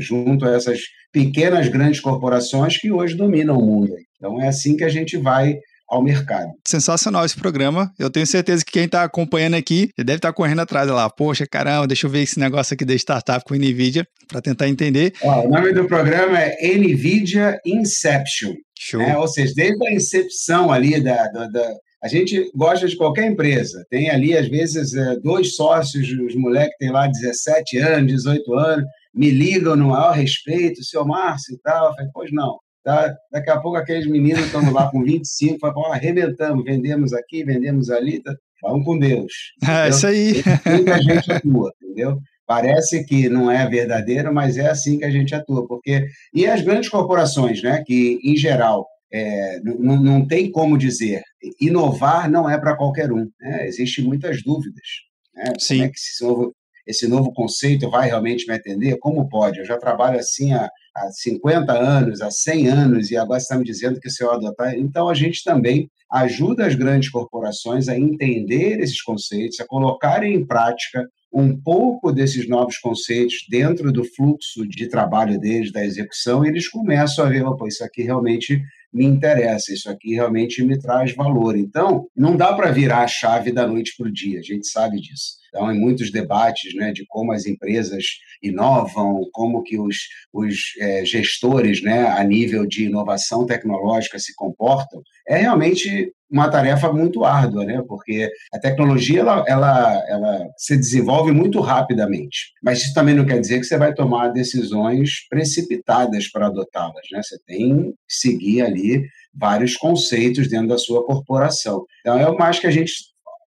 junto 0.00 0.44
a 0.44 0.54
essas 0.54 0.80
pequenas 1.12 1.68
grandes 1.68 2.00
corporações 2.00 2.76
que 2.76 2.90
hoje 2.90 3.14
dominam 3.14 3.58
o 3.58 3.64
mundo. 3.64 3.94
Então 4.16 4.42
é 4.42 4.48
assim 4.48 4.76
que 4.76 4.84
a 4.84 4.88
gente 4.88 5.16
vai 5.16 5.56
ao 5.88 6.02
mercado. 6.02 6.50
Sensacional 6.66 7.24
esse 7.24 7.36
programa. 7.36 7.92
Eu 7.98 8.10
tenho 8.10 8.26
certeza 8.26 8.64
que 8.64 8.72
quem 8.72 8.84
está 8.84 9.04
acompanhando 9.04 9.54
aqui 9.54 9.90
deve 9.96 10.16
estar 10.16 10.28
tá 10.28 10.34
correndo 10.34 10.60
atrás 10.60 10.88
lá. 10.88 11.08
Poxa, 11.08 11.46
caramba, 11.46 11.86
deixa 11.86 12.06
eu 12.06 12.10
ver 12.10 12.22
esse 12.22 12.38
negócio 12.38 12.74
aqui 12.74 12.84
da 12.84 12.94
startup 12.94 13.44
com 13.44 13.54
NVIDIA 13.54 14.06
para 14.28 14.42
tentar 14.42 14.68
entender. 14.68 15.14
Ó, 15.22 15.46
o 15.46 15.48
nome 15.48 15.72
do 15.72 15.86
programa 15.86 16.38
é 16.38 16.76
NVIDIA 16.76 17.58
Inception. 17.64 18.54
Show. 18.78 19.00
Né? 19.00 19.16
Ou 19.16 19.26
seja, 19.26 19.52
desde 19.56 19.88
a 19.88 19.92
incepção 19.92 20.70
ali 20.70 21.02
da, 21.02 21.26
da, 21.28 21.48
da 21.48 21.74
a 22.02 22.06
gente 22.06 22.48
gosta 22.54 22.86
de 22.86 22.96
qualquer 22.96 23.26
empresa. 23.26 23.84
Tem 23.90 24.08
ali, 24.08 24.36
às 24.36 24.48
vezes, 24.48 24.94
é, 24.94 25.16
dois 25.16 25.56
sócios, 25.56 26.08
os 26.08 26.34
moleques 26.36 26.76
têm 26.78 26.92
lá 26.92 27.08
17 27.08 27.78
anos, 27.78 28.12
18 28.12 28.54
anos, 28.54 28.84
me 29.12 29.30
ligam 29.30 29.74
no 29.74 29.88
maior 29.88 30.12
respeito, 30.12 30.84
seu 30.84 31.04
Márcio 31.04 31.56
e 31.56 31.58
tal. 31.58 31.88
Eu 31.88 31.94
falei, 31.94 32.10
pois 32.12 32.30
não. 32.32 32.56
Tá? 32.88 33.14
Daqui 33.30 33.50
a 33.50 33.60
pouco 33.60 33.76
aqueles 33.76 34.06
meninos 34.06 34.46
estão 34.46 34.72
lá 34.72 34.90
com 34.90 35.04
25, 35.04 35.58
falam, 35.60 35.92
arrebentamos, 35.92 36.64
vendemos 36.64 37.12
aqui, 37.12 37.44
vendemos 37.44 37.90
ali, 37.90 38.22
tá? 38.22 38.34
vamos 38.62 38.86
com 38.86 38.98
Deus. 38.98 39.30
É, 39.68 39.90
isso 39.90 40.06
aí. 40.06 40.42
Muita 40.64 41.02
gente 41.02 41.30
atua, 41.30 41.70
entendeu? 41.82 42.18
Parece 42.46 43.04
que 43.04 43.28
não 43.28 43.50
é 43.50 43.68
verdadeiro, 43.68 44.32
mas 44.32 44.56
é 44.56 44.70
assim 44.70 44.96
que 44.96 45.04
a 45.04 45.10
gente 45.10 45.34
atua. 45.34 45.68
Porque... 45.68 46.06
E 46.32 46.46
as 46.46 46.62
grandes 46.62 46.88
corporações, 46.88 47.62
né, 47.62 47.84
que, 47.86 48.18
em 48.24 48.38
geral, 48.38 48.86
é, 49.12 49.60
não, 49.60 50.00
não 50.00 50.26
tem 50.26 50.50
como 50.50 50.78
dizer, 50.78 51.22
inovar 51.60 52.30
não 52.30 52.48
é 52.48 52.58
para 52.58 52.74
qualquer 52.74 53.12
um. 53.12 53.28
Né? 53.38 53.66
Existem 53.66 54.02
muitas 54.02 54.42
dúvidas. 54.42 54.88
Né? 55.34 55.52
Sim. 55.58 55.74
Como 55.74 55.84
é 55.84 55.88
que 55.90 55.98
esse 55.98 56.24
novo, 56.24 56.54
esse 56.86 57.06
novo 57.06 57.32
conceito 57.34 57.90
vai 57.90 58.08
realmente 58.08 58.46
me 58.46 58.54
atender? 58.54 58.96
Como 58.98 59.28
pode? 59.28 59.58
Eu 59.58 59.66
já 59.66 59.76
trabalho 59.76 60.18
assim 60.18 60.54
há 60.54 60.70
há 61.06 61.10
50 61.10 61.72
anos, 61.72 62.20
há 62.20 62.30
100 62.30 62.68
anos, 62.68 63.10
e 63.10 63.16
agora 63.16 63.38
está 63.38 63.56
me 63.56 63.64
dizendo 63.64 64.00
que 64.00 64.10
se 64.10 64.22
eu 64.22 64.30
adotar. 64.30 64.74
Então, 64.74 65.08
a 65.08 65.14
gente 65.14 65.42
também 65.44 65.90
ajuda 66.10 66.66
as 66.66 66.74
grandes 66.74 67.10
corporações 67.10 67.88
a 67.88 67.98
entender 67.98 68.80
esses 68.80 69.02
conceitos, 69.02 69.60
a 69.60 69.66
colocarem 69.66 70.34
em 70.34 70.46
prática 70.46 71.06
um 71.32 71.54
pouco 71.60 72.10
desses 72.10 72.48
novos 72.48 72.78
conceitos 72.78 73.44
dentro 73.50 73.92
do 73.92 74.02
fluxo 74.04 74.66
de 74.66 74.88
trabalho 74.88 75.38
deles, 75.38 75.70
da 75.70 75.84
execução, 75.84 76.44
e 76.44 76.48
eles 76.48 76.68
começam 76.68 77.24
a 77.24 77.28
ver, 77.28 77.44
opa, 77.44 77.66
isso 77.68 77.84
aqui 77.84 78.02
realmente 78.02 78.62
me 78.92 79.04
interessa, 79.04 79.72
isso 79.72 79.90
aqui 79.90 80.14
realmente 80.14 80.62
me 80.64 80.78
traz 80.78 81.14
valor. 81.14 81.56
Então, 81.56 82.06
não 82.16 82.36
dá 82.36 82.54
para 82.54 82.72
virar 82.72 83.02
a 83.02 83.08
chave 83.08 83.52
da 83.52 83.66
noite 83.66 83.92
para 83.96 84.08
o 84.08 84.12
dia, 84.12 84.38
a 84.38 84.42
gente 84.42 84.66
sabe 84.66 85.00
disso. 85.00 85.37
Então, 85.48 85.72
em 85.72 85.78
muitos 85.78 86.10
debates 86.10 86.74
né, 86.74 86.92
de 86.92 87.04
como 87.06 87.32
as 87.32 87.46
empresas 87.46 88.04
inovam, 88.42 89.22
como 89.32 89.62
que 89.62 89.78
os, 89.78 89.96
os 90.32 90.56
é, 90.80 91.04
gestores, 91.04 91.82
né, 91.82 92.06
a 92.06 92.22
nível 92.24 92.66
de 92.66 92.84
inovação 92.84 93.46
tecnológica 93.46 94.18
se 94.18 94.34
comportam, 94.34 95.02
é 95.26 95.38
realmente 95.38 96.12
uma 96.30 96.50
tarefa 96.50 96.92
muito 96.92 97.24
árdua, 97.24 97.64
né? 97.64 97.82
Porque 97.88 98.30
a 98.52 98.58
tecnologia 98.58 99.20
ela, 99.20 99.44
ela, 99.46 100.04
ela 100.08 100.46
se 100.58 100.76
desenvolve 100.76 101.32
muito 101.32 101.60
rapidamente, 101.60 102.52
mas 102.62 102.82
isso 102.82 102.94
também 102.94 103.14
não 103.14 103.24
quer 103.24 103.40
dizer 103.40 103.60
que 103.60 103.64
você 103.64 103.78
vai 103.78 103.94
tomar 103.94 104.28
decisões 104.28 105.26
precipitadas 105.28 106.30
para 106.30 106.46
adotá-las, 106.46 107.06
né? 107.10 107.22
Você 107.22 107.38
tem 107.46 107.92
que 107.92 107.94
seguir 108.08 108.62
ali 108.62 109.06
vários 109.34 109.76
conceitos 109.76 110.48
dentro 110.48 110.68
da 110.68 110.78
sua 110.78 111.04
corporação. 111.04 111.84
Então 112.00 112.18
é 112.18 112.28
o 112.28 112.36
mais 112.36 112.58
que 112.58 112.66
a 112.66 112.70
gente 112.70 112.92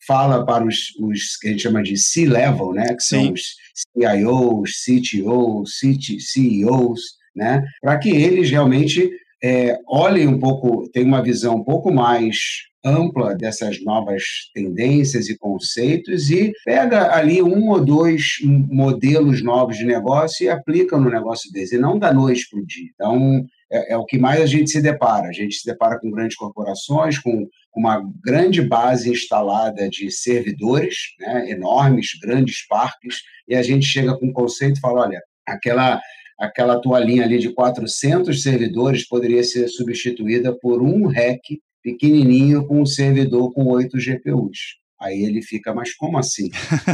fala 0.06 0.46
para 0.46 0.66
os, 0.66 0.96
os 1.00 1.38
que 1.38 1.48
a 1.48 1.52
gente 1.52 1.64
chama 1.64 1.84
de 1.84 1.98
C-level, 1.98 2.74
né? 2.74 2.94
Que 2.96 3.04
Sim. 3.04 3.24
são 3.24 3.34
os 3.34 3.42
CIOs, 3.74 4.72
CTOs, 4.86 5.72
CEOs, 6.20 7.02
né? 7.36 7.64
Para 7.82 7.98
que 7.98 8.10
eles 8.10 8.50
realmente 8.50 9.10
é, 9.44 9.78
olhem 9.88 10.28
um 10.28 10.40
pouco, 10.40 10.90
tenham 10.90 11.08
uma 11.08 11.24
visão 11.24 11.56
um 11.56 11.64
pouco 11.64 11.92
mais 11.92 12.38
ampla 12.84 13.36
dessas 13.36 13.84
novas 13.84 14.24
tendências 14.54 15.30
e 15.30 15.38
conceitos 15.38 16.32
e 16.32 16.52
pega 16.66 17.14
ali 17.14 17.42
um 17.42 17.70
ou 17.70 17.84
dois 17.84 18.38
modelos 18.44 19.44
novos 19.44 19.78
de 19.78 19.86
negócio 19.86 20.46
e 20.46 20.50
aplica 20.50 20.98
no 20.98 21.10
negócio 21.10 21.52
deles, 21.52 21.72
e 21.72 21.78
não 21.78 22.00
da 22.00 22.12
noite 22.12 22.48
para 22.50 22.60
o 22.60 22.66
dia. 22.66 22.90
Então, 22.96 23.46
é, 23.72 23.94
é, 23.94 23.98
o 23.98 24.06
que 24.06 24.18
mais 24.18 24.42
a 24.42 24.46
gente 24.46 24.70
se 24.70 24.82
depara. 24.82 25.28
A 25.28 25.32
gente 25.32 25.56
se 25.56 25.66
depara 25.66 26.00
com 26.00 26.12
grandes 26.12 26.36
corporações, 26.36 27.18
com 27.18 27.48
uma 27.76 28.02
grande 28.24 28.62
base 28.62 29.10
instalada 29.10 29.90
de 29.90 30.12
servidores, 30.12 30.96
né, 31.20 31.50
enormes, 31.50 32.10
grandes 32.22 32.66
parques, 32.68 33.22
e 33.48 33.56
a 33.56 33.64
gente 33.64 33.86
chega 33.86 34.18
com 34.18 34.28
um 34.28 34.34
conceito 34.34 34.78
e 34.78 34.82
fala, 34.82 35.02
olha, 35.02 35.22
aquela 35.48 36.02
aquela 36.40 36.82
toalhinha 36.82 37.24
ali 37.24 37.38
de 37.38 37.54
400 37.54 38.42
servidores 38.42 39.08
poderia 39.08 39.44
ser 39.44 39.68
substituída 39.68 40.58
por 40.60 40.82
um 40.82 41.06
rack 41.06 41.62
pequenininho 41.84 42.66
com 42.66 42.82
um 42.82 42.86
servidor 42.86 43.54
com 43.54 43.68
oito 43.68 44.00
GPUs. 44.00 44.82
Aí 45.00 45.24
ele 45.24 45.42
fica, 45.42 45.74
mas 45.74 45.96
como 45.96 46.18
assim? 46.18 46.50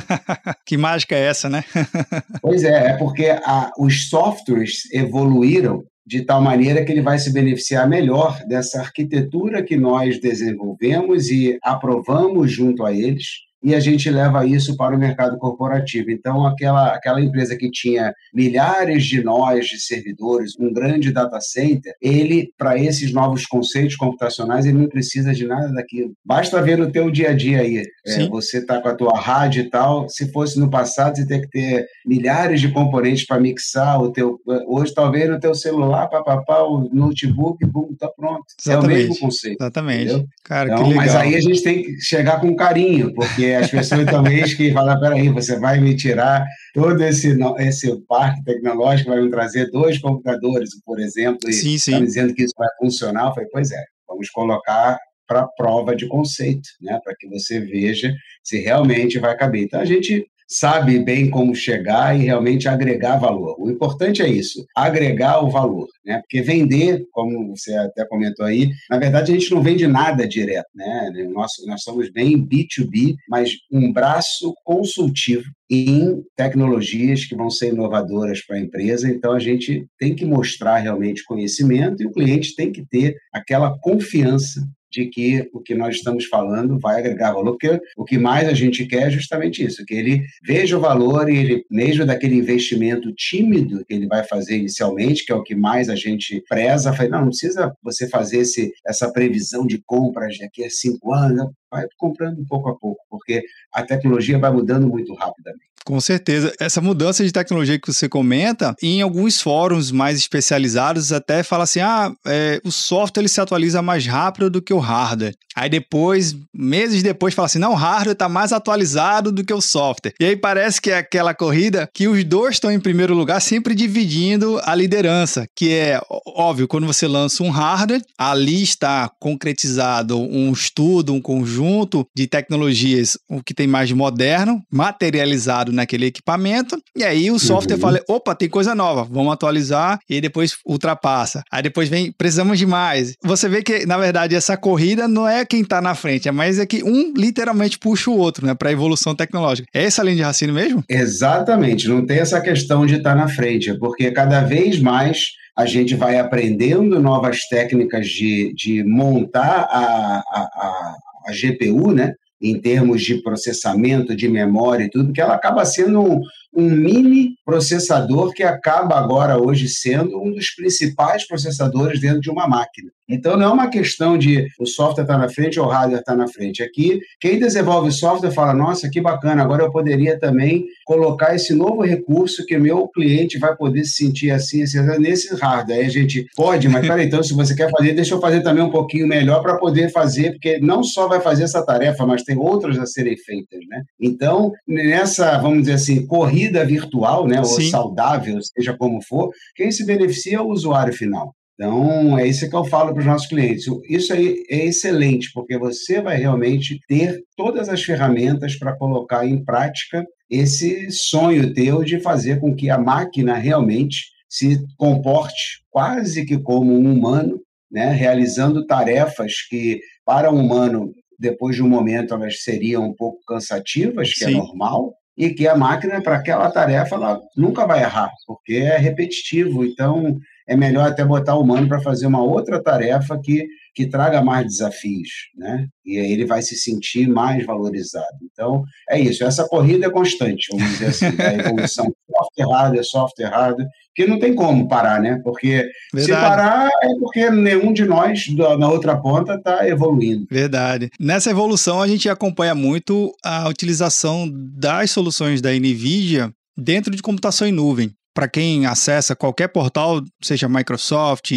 que 0.65 0.77
mágica 0.77 1.15
é 1.15 1.25
essa, 1.25 1.49
né? 1.49 1.63
pois 2.41 2.63
é, 2.63 2.91
é 2.91 2.97
porque 2.97 3.25
a, 3.27 3.71
os 3.77 4.09
softwares 4.09 4.91
evoluíram 4.93 5.83
de 6.07 6.21
tal 6.21 6.41
maneira 6.41 6.85
que 6.85 6.91
ele 6.93 7.01
vai 7.01 7.19
se 7.19 7.33
beneficiar 7.33 7.87
melhor 7.87 8.39
dessa 8.47 8.79
arquitetura 8.79 9.61
que 9.61 9.75
nós 9.75 10.21
desenvolvemos 10.21 11.29
e 11.29 11.59
aprovamos 11.61 12.49
junto 12.49 12.85
a 12.85 12.93
eles, 12.93 13.25
e 13.67 13.75
a 13.75 13.81
gente 13.81 14.09
leva 14.09 14.45
isso 14.45 14.77
para 14.77 14.95
o 14.95 14.97
mercado 14.97 15.37
corporativo. 15.37 16.09
Então, 16.09 16.47
aquela, 16.47 16.87
aquela 16.93 17.19
empresa 17.19 17.57
que 17.57 17.69
tinha 17.69 18.13
milhares 18.33 19.05
de 19.05 19.21
nós 19.21 19.67
de 19.67 19.77
servidores, 19.77 20.53
um 20.57 20.71
grande 20.71 21.11
data 21.11 21.41
center, 21.41 21.93
ele, 22.01 22.49
para 22.57 22.79
esses 22.79 23.11
novos 23.11 23.45
conceitos 23.45 23.97
computacionais, 23.97 24.65
ele 24.65 24.77
não 24.77 24.87
precisa 24.87 25.33
de 25.33 25.45
nada 25.45 25.67
daquilo. 25.73 26.13
Basta 26.23 26.61
ver 26.61 26.77
no 26.77 26.89
teu 26.89 27.11
dia 27.11 27.31
a 27.31 27.33
dia 27.33 27.59
aí. 27.59 27.83
É, 28.05 28.29
você 28.29 28.59
está 28.59 28.81
com 28.81 28.87
a 28.87 28.95
tua 28.95 29.19
rádio 29.19 29.63
e 29.63 29.69
tal. 29.69 30.07
Se 30.07 30.31
fosse 30.31 30.57
no 30.57 30.69
passado, 30.69 31.17
você 31.17 31.27
tem 31.27 31.41
que 31.41 31.49
ter 31.49 31.85
milhares 32.05 32.61
de 32.61 32.71
componentes 32.71 33.25
para 33.25 33.37
mixar 33.37 34.01
o 34.01 34.13
teu. 34.13 34.39
Hoje, 34.65 34.93
talvez 34.93 35.29
no 35.29 35.41
teu 35.41 35.53
celular, 35.53 36.07
papapá, 36.07 36.61
o 36.61 36.89
notebook, 36.93 37.65
boom, 37.65 37.93
tá 37.99 38.07
pronto. 38.15 38.45
Exatamente. 38.65 38.93
É 38.93 38.95
o 38.95 39.07
mesmo 39.09 39.19
conceito. 39.19 39.61
Exatamente. 39.61 40.25
Cara, 40.41 40.73
então, 40.73 40.93
Mas 40.93 41.13
aí 41.13 41.35
a 41.35 41.41
gente 41.41 41.61
tem 41.61 41.83
que 41.83 41.99
chegar 41.99 42.39
com 42.39 42.55
carinho, 42.55 43.13
porque 43.13 43.56
as 43.57 43.71
pessoas 43.71 44.05
talvez 44.05 44.53
que 44.53 44.71
falam, 44.71 44.99
peraí, 44.99 45.29
você 45.29 45.59
vai 45.59 45.79
me 45.79 45.95
tirar 45.95 46.45
todo 46.73 47.01
esse, 47.03 47.37
esse 47.59 48.01
parque 48.07 48.43
tecnológico, 48.43 49.09
vai 49.09 49.21
me 49.21 49.29
trazer 49.29 49.69
dois 49.71 49.99
computadores, 49.99 50.69
por 50.85 50.99
exemplo, 50.99 51.49
e 51.49 51.53
sim, 51.53 51.77
sim. 51.77 51.91
Tá 51.91 51.99
dizendo 51.99 52.33
que 52.33 52.43
isso 52.43 52.53
vai 52.57 52.69
funcionar. 52.79 53.27
Eu 53.27 53.33
falei, 53.33 53.49
pois 53.51 53.71
é, 53.71 53.83
vamos 54.07 54.29
colocar 54.29 54.97
para 55.27 55.47
prova 55.57 55.95
de 55.95 56.07
conceito, 56.07 56.69
né, 56.81 56.99
para 57.03 57.13
que 57.19 57.27
você 57.27 57.59
veja 57.59 58.13
se 58.43 58.59
realmente 58.61 59.19
vai 59.19 59.35
caber. 59.35 59.63
Então 59.63 59.79
a 59.79 59.85
gente 59.85 60.25
sabe 60.47 60.99
bem 60.99 61.29
como 61.29 61.53
chegar 61.53 62.17
e 62.17 62.23
realmente 62.23 62.67
agregar 62.67 63.17
valor. 63.17 63.55
O 63.59 63.69
importante 63.69 64.21
é 64.21 64.29
isso, 64.29 64.65
agregar 64.75 65.43
o 65.43 65.49
valor, 65.49 65.87
né? 66.05 66.19
Porque 66.19 66.41
vender, 66.41 67.05
como 67.11 67.55
você 67.55 67.73
até 67.75 68.05
comentou 68.05 68.45
aí, 68.45 68.69
na 68.89 68.97
verdade 68.97 69.31
a 69.31 69.35
gente 69.35 69.51
não 69.51 69.61
vende 69.61 69.85
nada 69.87 70.27
direto, 70.27 70.69
né? 70.73 71.11
Nós, 71.33 71.51
nós 71.65 71.83
somos 71.83 72.09
bem 72.11 72.37
B2B, 72.37 73.15
mas 73.29 73.51
um 73.71 73.91
braço 73.91 74.53
consultivo 74.63 75.43
em 75.69 76.23
tecnologias 76.35 77.25
que 77.25 77.35
vão 77.35 77.49
ser 77.49 77.73
inovadoras 77.73 78.41
para 78.45 78.55
a 78.55 78.59
empresa. 78.59 79.09
Então, 79.09 79.33
a 79.33 79.39
gente 79.39 79.85
tem 79.99 80.15
que 80.15 80.25
mostrar 80.25 80.77
realmente 80.77 81.25
conhecimento 81.25 82.01
e 82.01 82.07
o 82.07 82.11
cliente 82.11 82.55
tem 82.55 82.71
que 82.71 82.85
ter 82.85 83.17
aquela 83.33 83.77
confiança 83.79 84.61
de 84.97 85.05
que 85.05 85.47
o 85.53 85.59
que 85.59 85.75
nós 85.75 85.97
estamos 85.97 86.25
falando 86.25 86.79
vai 86.79 86.99
agregar 86.99 87.33
valor, 87.33 87.51
porque 87.51 87.79
o 87.95 88.03
que 88.03 88.17
mais 88.17 88.47
a 88.47 88.53
gente 88.53 88.83
quer 88.87 89.07
é 89.07 89.11
justamente 89.11 89.63
isso, 89.63 89.85
que 89.85 89.93
ele 89.93 90.23
veja 90.43 90.75
o 90.75 90.81
valor 90.81 91.29
e 91.29 91.37
ele, 91.37 91.65
mesmo 91.69 92.03
daquele 92.03 92.35
investimento 92.35 93.13
tímido 93.13 93.85
que 93.85 93.93
ele 93.93 94.07
vai 94.07 94.23
fazer 94.23 94.57
inicialmente, 94.57 95.23
que 95.23 95.31
é 95.31 95.35
o 95.35 95.43
que 95.43 95.53
mais 95.53 95.87
a 95.87 95.95
gente 95.95 96.43
preza, 96.49 96.91
fala, 96.93 97.09
não, 97.09 97.21
não 97.21 97.27
precisa 97.27 97.71
você 97.83 98.09
fazer 98.09 98.39
esse, 98.39 98.73
essa 98.87 99.11
previsão 99.13 99.67
de 99.67 99.79
compras 99.85 100.39
daqui 100.39 100.63
a 100.63 100.69
cinco 100.69 101.13
anos, 101.13 101.51
vai 101.69 101.85
comprando 101.97 102.43
pouco 102.47 102.69
a 102.69 102.75
pouco, 102.75 103.01
porque 103.07 103.43
a 103.71 103.83
tecnologia 103.83 104.39
vai 104.39 104.51
mudando 104.51 104.87
muito 104.87 105.13
rapidamente. 105.13 105.67
Com 105.85 106.01
certeza. 106.01 106.51
Essa 106.59 106.81
mudança 106.81 107.23
de 107.23 107.31
tecnologia 107.31 107.79
que 107.79 107.91
você 107.91 108.09
comenta, 108.09 108.75
em 108.81 109.01
alguns 109.01 109.41
fóruns 109.41 109.91
mais 109.91 110.17
especializados, 110.17 111.13
até 111.13 111.43
fala 111.43 111.63
assim: 111.63 111.79
ah, 111.79 112.11
é, 112.25 112.59
o 112.63 112.71
software 112.71 113.21
ele 113.21 113.29
se 113.29 113.39
atualiza 113.39 113.81
mais 113.81 114.05
rápido 114.05 114.49
do 114.49 114.61
que 114.61 114.73
o 114.73 114.79
hardware. 114.79 115.35
Aí 115.55 115.69
depois, 115.69 116.35
meses 116.53 117.01
depois, 117.01 117.33
fala 117.33 117.45
assim: 117.45 117.57
não, 117.57 117.71
o 117.71 117.75
hardware 117.75 118.13
está 118.13 118.27
mais 118.29 118.51
atualizado 118.51 119.31
do 119.31 119.43
que 119.43 119.53
o 119.53 119.61
software. 119.61 120.13
E 120.19 120.25
aí 120.25 120.35
parece 120.35 120.81
que 120.81 120.91
é 120.91 120.97
aquela 120.97 121.33
corrida 121.33 121.89
que 121.93 122.07
os 122.07 122.23
dois 122.23 122.55
estão 122.55 122.71
em 122.71 122.79
primeiro 122.79 123.15
lugar, 123.15 123.41
sempre 123.41 123.73
dividindo 123.73 124.59
a 124.63 124.75
liderança, 124.75 125.47
que 125.55 125.73
é 125.73 125.99
óbvio, 126.27 126.67
quando 126.67 126.85
você 126.85 127.07
lança 127.07 127.43
um 127.43 127.49
hardware, 127.49 128.03
ali 128.17 128.61
está 128.61 129.09
concretizado 129.19 130.19
um 130.19 130.51
estudo, 130.51 131.13
um 131.13 131.21
conjunto 131.21 132.05
de 132.15 132.27
tecnologias, 132.27 133.17
o 133.29 133.41
que 133.41 133.53
tem 133.53 133.67
mais 133.67 133.87
de 133.87 133.95
moderno, 133.95 134.61
materializado 134.71 135.71
naquele 135.77 136.07
equipamento, 136.07 136.77
e 136.95 137.03
aí 137.03 137.31
o 137.31 137.39
software 137.39 137.75
uhum. 137.75 137.81
fala: 137.81 138.01
opa, 138.07 138.35
tem 138.35 138.49
coisa 138.49 138.75
nova, 138.75 139.07
vamos 139.09 139.31
atualizar, 139.31 139.99
e 140.09 140.19
depois 140.19 140.57
ultrapassa. 140.65 141.43
Aí 141.51 141.63
depois 141.63 141.87
vem, 141.87 142.11
precisamos 142.11 142.59
de 142.59 142.65
mais. 142.65 143.15
Você 143.23 143.47
vê 143.47 143.63
que, 143.63 143.85
na 143.85 143.97
verdade, 143.97 144.35
essa 144.35 144.57
corrida 144.57 145.07
não 145.07 145.27
é 145.27 145.45
quem 145.45 145.61
está 145.61 145.81
na 145.81 145.95
frente, 145.95 146.27
é 146.27 146.31
mais 146.31 146.59
é 146.59 146.65
que 146.65 146.83
um 146.83 147.13
literalmente 147.15 147.79
puxa 147.79 148.09
o 148.09 148.17
outro, 148.17 148.45
né, 148.45 148.53
para 148.53 148.69
a 148.69 148.73
evolução 148.73 149.15
tecnológica. 149.15 149.67
É 149.73 149.83
essa 149.83 150.03
linha 150.03 150.17
de 150.17 150.21
raciocínio 150.23 150.55
mesmo? 150.55 150.83
Exatamente, 150.89 151.87
não 151.87 152.05
tem 152.05 152.19
essa 152.19 152.41
questão 152.41 152.85
de 152.85 152.95
estar 152.95 153.11
tá 153.11 153.15
na 153.15 153.27
frente, 153.27 153.73
porque 153.77 154.11
cada 154.11 154.41
vez 154.41 154.79
mais 154.79 155.19
a 155.57 155.65
gente 155.65 155.95
vai 155.95 156.19
aprendendo 156.19 156.99
novas 157.01 157.39
técnicas 157.49 158.05
de, 158.05 158.53
de 158.55 158.83
montar 158.83 159.67
a, 159.71 160.23
a, 160.31 160.39
a, 160.39 160.95
a 161.27 161.31
GPU, 161.31 161.91
né? 161.91 162.13
Em 162.41 162.59
termos 162.59 163.01
de 163.01 163.21
processamento, 163.21 164.15
de 164.15 164.27
memória 164.27 164.85
e 164.85 164.89
tudo, 164.89 165.11
que 165.11 165.21
ela 165.21 165.35
acaba 165.35 165.65
sendo 165.65 166.01
um, 166.01 166.21
um 166.53 166.69
mini 166.69 167.35
processador 167.43 168.33
que 168.33 168.43
acaba 168.43 168.97
agora 168.97 169.37
hoje 169.37 169.67
sendo 169.67 170.21
um 170.21 170.31
dos 170.31 170.51
principais 170.51 171.27
processadores 171.27 171.99
dentro 171.99 172.21
de 172.21 172.29
uma 172.29 172.47
máquina. 172.47 172.91
Então 173.09 173.37
não 173.37 173.47
é 173.47 173.49
uma 173.49 173.69
questão 173.69 174.17
de 174.17 174.47
o 174.59 174.65
software 174.65 175.03
estar 175.03 175.15
tá 175.15 175.19
na 175.19 175.29
frente 175.29 175.59
ou 175.59 175.65
o 175.65 175.69
hardware 175.69 175.99
estar 175.99 176.11
tá 176.13 176.17
na 176.17 176.27
frente. 176.27 176.61
Aqui, 176.61 176.99
quem 177.19 177.39
desenvolve 177.39 177.91
software 177.91 178.31
fala: 178.31 178.53
nossa, 178.53 178.89
que 178.89 178.99
bacana, 178.99 179.41
agora 179.41 179.63
eu 179.63 179.71
poderia 179.71 180.19
também 180.19 180.65
colocar 180.85 181.35
esse 181.35 181.53
novo 181.53 181.81
recurso 181.81 182.45
que 182.45 182.55
o 182.55 182.61
meu 182.61 182.87
cliente 182.89 183.37
vai 183.37 183.55
poder 183.55 183.83
se 183.85 184.03
sentir 184.03 184.31
assim, 184.31 184.63
assim 184.63 184.79
nesse 184.99 185.33
hardware. 185.35 185.79
Aí 185.79 185.85
a 185.85 185.89
gente 185.89 186.25
pode, 186.35 186.67
mas 186.67 186.85
peraí, 186.85 187.05
então 187.05 187.23
se 187.23 187.33
você 187.33 187.55
quer 187.55 187.69
fazer, 187.71 187.93
deixa 187.93 188.13
eu 188.13 188.19
fazer 188.19 188.41
também 188.41 188.63
um 188.63 188.71
pouquinho 188.71 189.07
melhor 189.07 189.41
para 189.41 189.57
poder 189.57 189.89
fazer, 189.91 190.31
porque 190.31 190.59
não 190.59 190.83
só 190.83 191.07
vai 191.07 191.21
fazer 191.21 191.43
essa 191.43 191.65
tarefa, 191.65 192.05
mas 192.05 192.23
tem 192.23 192.37
outras 192.37 192.77
a 192.77 192.85
serem 192.85 193.17
feitas, 193.17 193.59
né? 193.69 193.83
Então, 193.99 194.51
nessa, 194.67 195.37
vamos 195.37 195.61
dizer 195.61 195.73
assim, 195.73 196.05
corrida 196.05 196.65
virtual, 196.65 197.27
né, 197.27 197.39
ou 197.39 197.45
Sim. 197.45 197.69
saudável, 197.69 198.39
seja 198.41 198.75
como 198.77 199.01
for, 199.01 199.29
quem 199.55 199.71
se 199.71 199.85
beneficia 199.85 200.37
é 200.37 200.41
o 200.41 200.47
usuário 200.47 200.93
final. 200.93 201.33
Então, 201.59 202.19
é 202.19 202.27
isso 202.27 202.47
que 202.47 202.55
eu 202.55 202.63
falo 202.63 202.93
para 202.93 202.99
os 202.99 203.05
nossos 203.05 203.27
clientes. 203.27 203.65
Isso 203.89 204.13
aí 204.13 204.43
é 204.47 204.65
excelente, 204.65 205.31
porque 205.33 205.57
você 205.57 205.99
vai 205.99 206.15
realmente 206.15 206.79
ter 206.87 207.23
todas 207.35 207.67
as 207.67 207.81
ferramentas 207.81 208.55
para 208.55 208.77
colocar 208.77 209.25
em 209.25 209.43
prática 209.43 210.05
esse 210.29 210.91
sonho 210.91 211.51
teu 211.53 211.83
de 211.83 211.99
fazer 211.99 212.39
com 212.39 212.55
que 212.55 212.69
a 212.69 212.77
máquina 212.77 213.33
realmente 213.33 214.05
se 214.29 214.59
comporte 214.77 215.63
quase 215.71 216.25
que 216.25 216.37
como 216.37 216.73
um 216.73 216.93
humano, 216.93 217.41
né, 217.71 217.89
realizando 217.91 218.65
tarefas 218.67 219.33
que, 219.49 219.79
para 220.05 220.31
um 220.31 220.39
humano, 220.39 220.93
depois 221.17 221.55
de 221.55 221.63
um 221.63 221.69
momento, 221.69 222.13
elas 222.13 222.43
seriam 222.43 222.83
um 222.83 222.93
pouco 222.93 223.19
cansativas, 223.27 224.13
que 224.13 224.25
é 224.25 224.27
Sim. 224.27 224.35
é 224.35 224.37
normal, 224.37 224.93
e 225.17 225.31
que 225.31 225.47
a 225.47 225.55
máquina, 225.55 226.01
para 226.01 226.17
aquela 226.17 226.51
tarefa, 226.51 226.95
ela 226.95 227.19
nunca 227.35 227.65
vai 227.65 227.81
errar, 227.81 228.11
porque 228.27 228.53
é 228.53 228.77
repetitivo. 228.77 229.65
Então, 229.65 230.19
é 230.47 230.55
melhor 230.55 230.87
até 230.87 231.03
botar 231.03 231.35
o 231.35 231.41
humano 231.41 231.67
para 231.67 231.81
fazer 231.81 232.07
uma 232.07 232.23
outra 232.23 232.61
tarefa 232.61 233.19
que, 233.21 233.45
que 233.75 233.85
traga 233.85 234.21
mais 234.21 234.45
desafios, 234.45 235.09
né? 235.35 235.67
E 235.85 235.99
aí 235.99 236.11
ele 236.11 236.25
vai 236.25 236.41
se 236.41 236.55
sentir 236.55 237.07
mais 237.07 237.45
valorizado. 237.45 238.17
Então, 238.31 238.63
é 238.89 238.99
isso. 238.99 239.23
Essa 239.25 239.47
corrida 239.47 239.87
é 239.87 239.89
constante, 239.89 240.47
vamos 240.51 240.71
dizer 240.71 240.87
assim, 240.87 241.21
a 241.21 241.33
evolução 241.33 241.85
software 242.17 242.53
hardware, 242.53 242.85
software 242.85 243.29
hardware, 243.29 243.67
que 243.93 244.07
não 244.07 244.19
tem 244.19 244.33
como 244.33 244.67
parar, 244.67 245.01
né? 245.01 245.19
Porque 245.23 245.69
Verdade. 245.93 246.05
se 246.05 246.11
parar 246.11 246.69
é 246.83 246.87
porque 246.99 247.29
nenhum 247.29 247.73
de 247.73 247.83
nós 247.85 248.25
na 248.57 248.69
outra 248.69 248.95
ponta 248.95 249.35
está 249.35 249.67
evoluindo. 249.67 250.25
Verdade. 250.31 250.89
Nessa 250.99 251.29
evolução 251.29 251.81
a 251.81 251.87
gente 251.87 252.07
acompanha 252.07 252.55
muito 252.55 253.11
a 253.23 253.49
utilização 253.49 254.29
das 254.31 254.91
soluções 254.91 255.41
da 255.41 255.51
NVIDIA 255.51 256.31
dentro 256.55 256.95
de 256.95 257.01
computação 257.01 257.47
em 257.47 257.51
nuvem 257.51 257.91
para 258.17 258.27
quem 258.27 258.65
acessa 258.65 259.15
qualquer 259.15 259.47
portal, 259.47 260.01
seja 260.23 260.49
Microsoft, 260.49 261.29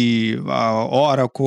Oracle, 0.89 1.45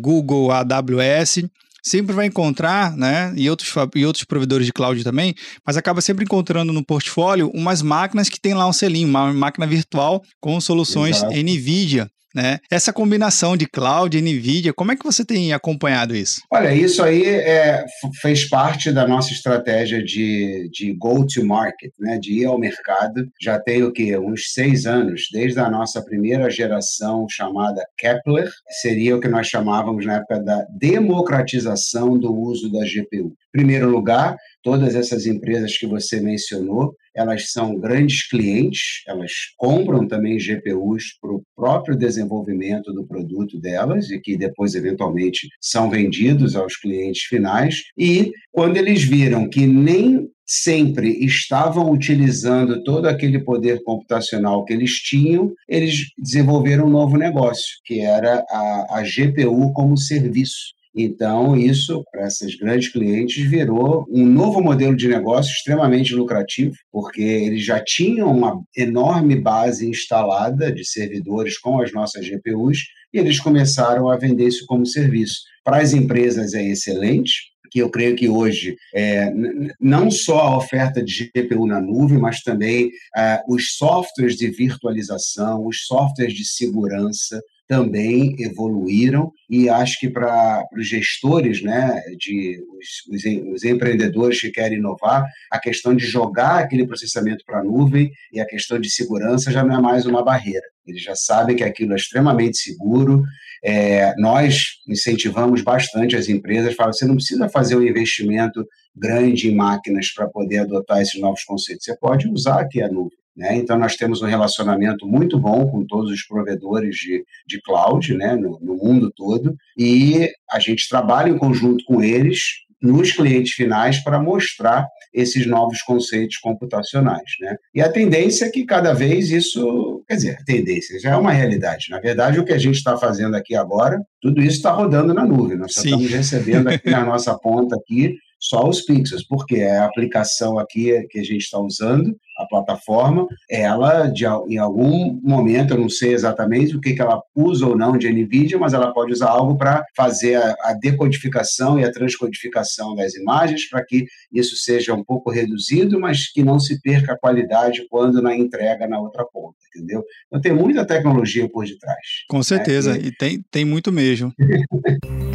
Google, 0.00 0.50
AWS, 0.50 1.44
sempre 1.80 2.12
vai 2.12 2.26
encontrar, 2.26 2.96
né, 2.96 3.32
e 3.36 3.48
outros, 3.48 3.72
e 3.94 4.04
outros 4.04 4.24
provedores 4.24 4.66
de 4.66 4.72
cloud 4.72 5.04
também, 5.04 5.32
mas 5.64 5.76
acaba 5.76 6.00
sempre 6.00 6.24
encontrando 6.24 6.72
no 6.72 6.84
portfólio 6.84 7.52
umas 7.54 7.82
máquinas 7.82 8.28
que 8.28 8.40
tem 8.40 8.52
lá 8.52 8.66
um 8.66 8.72
selinho, 8.72 9.06
uma 9.06 9.32
máquina 9.32 9.64
virtual 9.64 10.20
com 10.40 10.60
soluções 10.60 11.18
Exato. 11.18 11.32
NVIDIA. 11.32 12.10
Né? 12.34 12.58
Essa 12.70 12.92
combinação 12.92 13.56
de 13.56 13.66
cloud 13.66 14.16
e 14.16 14.20
NVIDIA, 14.20 14.72
como 14.72 14.90
é 14.90 14.96
que 14.96 15.04
você 15.04 15.24
tem 15.24 15.52
acompanhado 15.52 16.16
isso? 16.16 16.42
Olha, 16.50 16.74
isso 16.74 17.02
aí 17.02 17.24
é, 17.24 17.84
fez 18.20 18.48
parte 18.48 18.90
da 18.90 19.06
nossa 19.06 19.32
estratégia 19.32 20.02
de, 20.02 20.68
de 20.72 20.92
go-to-market, 20.94 21.92
né? 21.98 22.18
de 22.18 22.40
ir 22.40 22.46
ao 22.46 22.58
mercado. 22.58 23.28
Já 23.40 23.60
tem 23.60 23.84
o 23.84 23.92
quê? 23.92 24.18
Uns 24.18 24.52
seis 24.52 24.84
anos, 24.84 25.28
desde 25.32 25.60
a 25.60 25.70
nossa 25.70 26.02
primeira 26.02 26.50
geração 26.50 27.26
chamada 27.30 27.86
Kepler, 27.96 28.50
seria 28.82 29.16
o 29.16 29.20
que 29.20 29.28
nós 29.28 29.46
chamávamos 29.46 30.04
na 30.04 30.16
época 30.16 30.40
da 30.40 30.66
democratização 30.76 32.18
do 32.18 32.34
uso 32.34 32.70
da 32.72 32.80
GPU. 32.80 33.28
Em 33.28 33.58
primeiro 33.58 33.88
lugar, 33.88 34.36
todas 34.62 34.96
essas 34.96 35.26
empresas 35.26 35.76
que 35.78 35.86
você 35.86 36.20
mencionou, 36.20 36.96
elas 37.14 37.50
são 37.50 37.78
grandes 37.78 38.28
clientes, 38.28 39.02
elas 39.06 39.32
compram 39.56 40.06
também 40.06 40.38
GPUs 40.38 41.18
para 41.20 41.32
o 41.32 41.42
próprio 41.54 41.96
desenvolvimento 41.96 42.92
do 42.92 43.06
produto 43.06 43.58
delas 43.58 44.10
e 44.10 44.20
que 44.20 44.36
depois, 44.36 44.74
eventualmente, 44.74 45.48
são 45.60 45.90
vendidos 45.90 46.56
aos 46.56 46.76
clientes 46.76 47.22
finais. 47.22 47.82
E 47.96 48.32
quando 48.52 48.76
eles 48.76 49.02
viram 49.04 49.48
que 49.48 49.66
nem 49.66 50.28
sempre 50.46 51.24
estavam 51.24 51.90
utilizando 51.90 52.82
todo 52.82 53.06
aquele 53.06 53.38
poder 53.38 53.82
computacional 53.82 54.64
que 54.64 54.72
eles 54.72 54.92
tinham, 55.00 55.52
eles 55.68 56.06
desenvolveram 56.18 56.86
um 56.86 56.90
novo 56.90 57.16
negócio, 57.16 57.78
que 57.84 58.00
era 58.00 58.44
a, 58.50 58.98
a 58.98 59.02
GPU 59.02 59.72
como 59.72 59.96
serviço. 59.96 60.74
Então, 60.96 61.56
isso, 61.56 62.04
para 62.12 62.28
esses 62.28 62.54
grandes 62.56 62.88
clientes, 62.88 63.44
virou 63.48 64.06
um 64.08 64.24
novo 64.24 64.62
modelo 64.62 64.94
de 64.94 65.08
negócio 65.08 65.50
extremamente 65.50 66.14
lucrativo, 66.14 66.74
porque 66.92 67.22
eles 67.22 67.64
já 67.64 67.82
tinham 67.82 68.30
uma 68.30 68.62
enorme 68.76 69.34
base 69.34 69.88
instalada 69.88 70.72
de 70.72 70.84
servidores 70.84 71.58
com 71.58 71.80
as 71.80 71.92
nossas 71.92 72.24
GPUs 72.24 72.78
e 73.12 73.18
eles 73.18 73.40
começaram 73.40 74.08
a 74.08 74.16
vender 74.16 74.46
isso 74.46 74.64
como 74.66 74.86
serviço. 74.86 75.40
Para 75.64 75.78
as 75.78 75.92
empresas 75.92 76.54
é 76.54 76.64
excelente, 76.64 77.54
que 77.74 77.80
eu 77.80 77.90
creio 77.90 78.14
que 78.14 78.28
hoje 78.28 78.76
é, 78.94 79.32
não 79.80 80.08
só 80.08 80.38
a 80.38 80.56
oferta 80.56 81.02
de 81.02 81.28
GPU 81.34 81.66
na 81.66 81.80
nuvem, 81.80 82.18
mas 82.18 82.40
também 82.40 82.88
é, 83.16 83.40
os 83.48 83.74
softwares 83.76 84.36
de 84.36 84.48
virtualização, 84.48 85.66
os 85.66 85.84
softwares 85.84 86.34
de 86.34 86.44
segurança, 86.44 87.42
também 87.66 88.34
evoluíram 88.38 89.32
e 89.48 89.68
acho 89.68 89.98
que 89.98 90.10
para 90.10 90.62
os 90.76 90.88
gestores, 90.88 91.62
né, 91.62 92.00
de 92.18 92.58
os, 92.78 93.24
os, 93.24 93.52
os, 93.54 93.64
empreendedores 93.64 94.40
que 94.40 94.50
querem 94.50 94.78
inovar, 94.78 95.24
a 95.50 95.58
questão 95.58 95.94
de 95.94 96.04
jogar 96.04 96.58
aquele 96.58 96.86
processamento 96.86 97.44
para 97.46 97.60
a 97.60 97.64
nuvem 97.64 98.10
e 98.32 98.40
a 98.40 98.46
questão 98.46 98.78
de 98.78 98.90
segurança 98.90 99.50
já 99.50 99.64
não 99.64 99.76
é 99.76 99.80
mais 99.80 100.04
uma 100.06 100.22
barreira. 100.22 100.66
Eles 100.86 101.02
já 101.02 101.14
sabem 101.14 101.56
que 101.56 101.64
aquilo 101.64 101.92
é 101.92 101.96
extremamente 101.96 102.58
seguro. 102.58 103.22
É, 103.64 104.14
nós 104.18 104.74
incentivamos 104.86 105.62
bastante 105.62 106.16
as 106.16 106.28
empresas, 106.28 106.74
falam, 106.74 106.92
você 106.92 107.06
não 107.06 107.14
precisa 107.14 107.48
fazer 107.48 107.76
um 107.76 107.82
investimento 107.82 108.66
grande 108.94 109.48
em 109.48 109.54
máquinas 109.54 110.12
para 110.12 110.28
poder 110.28 110.58
adotar 110.58 111.00
esses 111.00 111.18
novos 111.18 111.42
conceitos. 111.44 111.84
Você 111.84 111.96
pode 111.96 112.28
usar 112.28 112.60
aqui 112.60 112.82
a 112.82 112.88
nuvem. 112.88 113.23
Né? 113.36 113.56
Então, 113.56 113.78
nós 113.78 113.96
temos 113.96 114.22
um 114.22 114.26
relacionamento 114.26 115.06
muito 115.06 115.38
bom 115.38 115.68
com 115.70 115.84
todos 115.84 116.10
os 116.10 116.24
provedores 116.26 116.96
de, 116.96 117.24
de 117.46 117.60
cloud 117.62 118.14
né? 118.14 118.36
no, 118.36 118.58
no 118.60 118.76
mundo 118.76 119.12
todo 119.14 119.54
e 119.76 120.30
a 120.50 120.60
gente 120.60 120.88
trabalha 120.88 121.30
em 121.30 121.38
conjunto 121.38 121.84
com 121.84 122.02
eles 122.02 122.64
nos 122.80 123.12
clientes 123.12 123.52
finais 123.52 123.98
para 124.04 124.20
mostrar 124.20 124.86
esses 125.12 125.46
novos 125.46 125.80
conceitos 125.80 126.36
computacionais. 126.36 127.30
Né? 127.40 127.56
E 127.74 127.80
a 127.80 127.90
tendência 127.90 128.44
é 128.44 128.50
que 128.50 128.64
cada 128.64 128.92
vez 128.92 129.30
isso, 129.30 130.04
quer 130.06 130.16
dizer, 130.16 130.38
a 130.40 130.44
tendência 130.44 131.00
já 131.00 131.12
é 131.12 131.16
uma 131.16 131.32
realidade. 131.32 131.86
Na 131.88 131.98
verdade, 131.98 132.38
o 132.38 132.44
que 132.44 132.52
a 132.52 132.58
gente 132.58 132.76
está 132.76 132.96
fazendo 132.96 133.36
aqui 133.36 133.54
agora, 133.54 133.98
tudo 134.20 134.42
isso 134.42 134.56
está 134.56 134.70
rodando 134.70 135.14
na 135.14 135.24
nuvem. 135.24 135.56
Nós 135.56 135.76
estamos 135.76 136.10
recebendo 136.10 136.68
aqui 136.68 136.90
na 136.90 137.04
nossa 137.04 137.36
ponta 137.38 137.74
aqui 137.76 138.16
só 138.44 138.68
os 138.68 138.82
pixels, 138.82 139.26
porque 139.26 139.56
é 139.56 139.78
a 139.78 139.86
aplicação 139.86 140.58
aqui 140.58 141.06
que 141.08 141.18
a 141.18 141.22
gente 141.22 141.38
está 141.38 141.58
usando, 141.58 142.14
a 142.36 142.46
plataforma, 142.46 143.26
ela, 143.48 144.06
de, 144.06 144.24
em 144.48 144.58
algum 144.58 145.18
momento, 145.22 145.72
eu 145.72 145.80
não 145.80 145.88
sei 145.88 146.12
exatamente 146.12 146.76
o 146.76 146.80
que, 146.80 146.92
que 146.92 147.00
ela 147.00 147.22
usa 147.34 147.66
ou 147.66 147.76
não 147.76 147.96
de 147.96 148.10
NVIDIA, 148.10 148.58
mas 148.58 148.74
ela 148.74 148.92
pode 148.92 149.12
usar 149.12 149.30
algo 149.30 149.56
para 149.56 149.82
fazer 149.96 150.34
a, 150.34 150.54
a, 150.60 150.74
decodificação 150.74 151.78
e 151.78 151.84
a 151.84 151.92
transcodificação 151.92 152.94
das 152.94 153.14
imagens, 153.14 153.68
para 153.68 153.84
que 153.84 154.04
isso 154.32 154.56
seja 154.56 154.92
um 154.92 155.04
pouco 155.04 155.30
reduzido, 155.30 155.98
mas 155.98 156.30
que 156.30 156.42
não 156.42 156.58
se 156.58 156.80
perca 156.82 157.14
a 157.14 157.18
qualidade 157.18 157.86
quando 157.88 158.20
na 158.20 158.36
entrega 158.36 158.86
na 158.86 159.00
outra 159.00 159.24
ponta, 159.24 159.56
entendeu? 159.74 160.02
Então 160.26 160.40
tem 160.40 160.52
muita 160.52 160.84
tecnologia 160.84 161.48
por 161.48 161.64
detrás. 161.64 161.98
Com 162.28 162.42
certeza, 162.42 162.92
né? 162.92 163.00
e... 163.04 163.06
e 163.08 163.12
tem, 163.16 163.42
tem 163.50 163.64
muito 163.64 163.90
mesmo. 163.90 164.32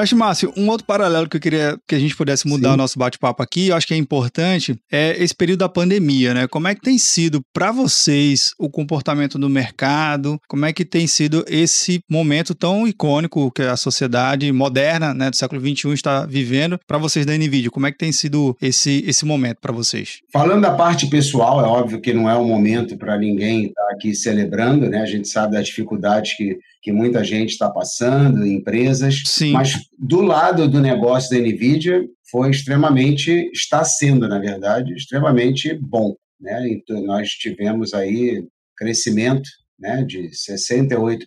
Mas, 0.00 0.14
Márcio, 0.14 0.50
um 0.56 0.66
outro 0.70 0.86
paralelo 0.86 1.28
que 1.28 1.36
eu 1.36 1.40
queria 1.42 1.78
que 1.86 1.94
a 1.94 1.98
gente 1.98 2.16
pudesse 2.16 2.48
mudar 2.48 2.70
Sim. 2.70 2.74
o 2.74 2.78
nosso 2.78 2.98
bate-papo 2.98 3.42
aqui, 3.42 3.68
eu 3.68 3.76
acho 3.76 3.86
que 3.86 3.92
é 3.92 3.98
importante, 3.98 4.74
é 4.90 5.14
esse 5.22 5.34
período 5.34 5.58
da 5.58 5.68
pandemia, 5.68 6.32
né? 6.32 6.48
Como 6.48 6.66
é 6.66 6.74
que 6.74 6.80
tem 6.80 6.96
sido 6.96 7.42
para 7.52 7.70
vocês 7.70 8.54
o 8.58 8.70
comportamento 8.70 9.38
do 9.38 9.50
mercado? 9.50 10.40
Como 10.48 10.64
é 10.64 10.72
que 10.72 10.86
tem 10.86 11.06
sido 11.06 11.44
esse 11.46 12.00
momento 12.08 12.54
tão 12.54 12.88
icônico 12.88 13.50
que 13.50 13.60
a 13.60 13.76
sociedade 13.76 14.50
moderna, 14.52 15.12
né, 15.12 15.28
do 15.28 15.36
século 15.36 15.60
XXI 15.60 15.92
está 15.92 16.24
vivendo 16.24 16.80
para 16.86 16.96
vocês 16.96 17.26
da 17.26 17.36
NVIDIA? 17.36 17.70
Como 17.70 17.86
é 17.86 17.92
que 17.92 17.98
tem 17.98 18.10
sido 18.10 18.56
esse, 18.58 19.04
esse 19.06 19.26
momento 19.26 19.58
para 19.60 19.70
vocês? 19.70 20.20
Falando 20.32 20.62
da 20.62 20.72
parte 20.72 21.08
pessoal, 21.08 21.60
é 21.60 21.68
óbvio 21.68 22.00
que 22.00 22.14
não 22.14 22.30
é 22.30 22.38
um 22.38 22.46
momento 22.46 22.96
para 22.96 23.18
ninguém 23.18 23.66
estar 23.66 23.82
tá 23.82 23.92
aqui 23.92 24.14
celebrando, 24.14 24.88
né? 24.88 25.02
A 25.02 25.06
gente 25.06 25.28
sabe 25.28 25.56
das 25.56 25.66
dificuldades 25.66 26.34
que 26.38 26.56
que 26.82 26.92
muita 26.92 27.22
gente 27.22 27.50
está 27.50 27.68
passando, 27.68 28.46
empresas, 28.46 29.22
Sim. 29.26 29.52
mas 29.52 29.74
do 29.98 30.20
lado 30.20 30.68
do 30.68 30.80
negócio 30.80 31.30
da 31.30 31.42
NVIDIA 31.42 32.04
foi 32.30 32.50
extremamente, 32.50 33.50
está 33.52 33.84
sendo, 33.84 34.28
na 34.28 34.38
verdade, 34.38 34.94
extremamente 34.94 35.74
bom. 35.74 36.14
Né? 36.40 36.68
Então, 36.70 37.02
nós 37.02 37.28
tivemos 37.28 37.92
aí 37.92 38.44
crescimento 38.76 39.48
né, 39.78 40.04
de 40.04 40.30
68% 40.30 41.26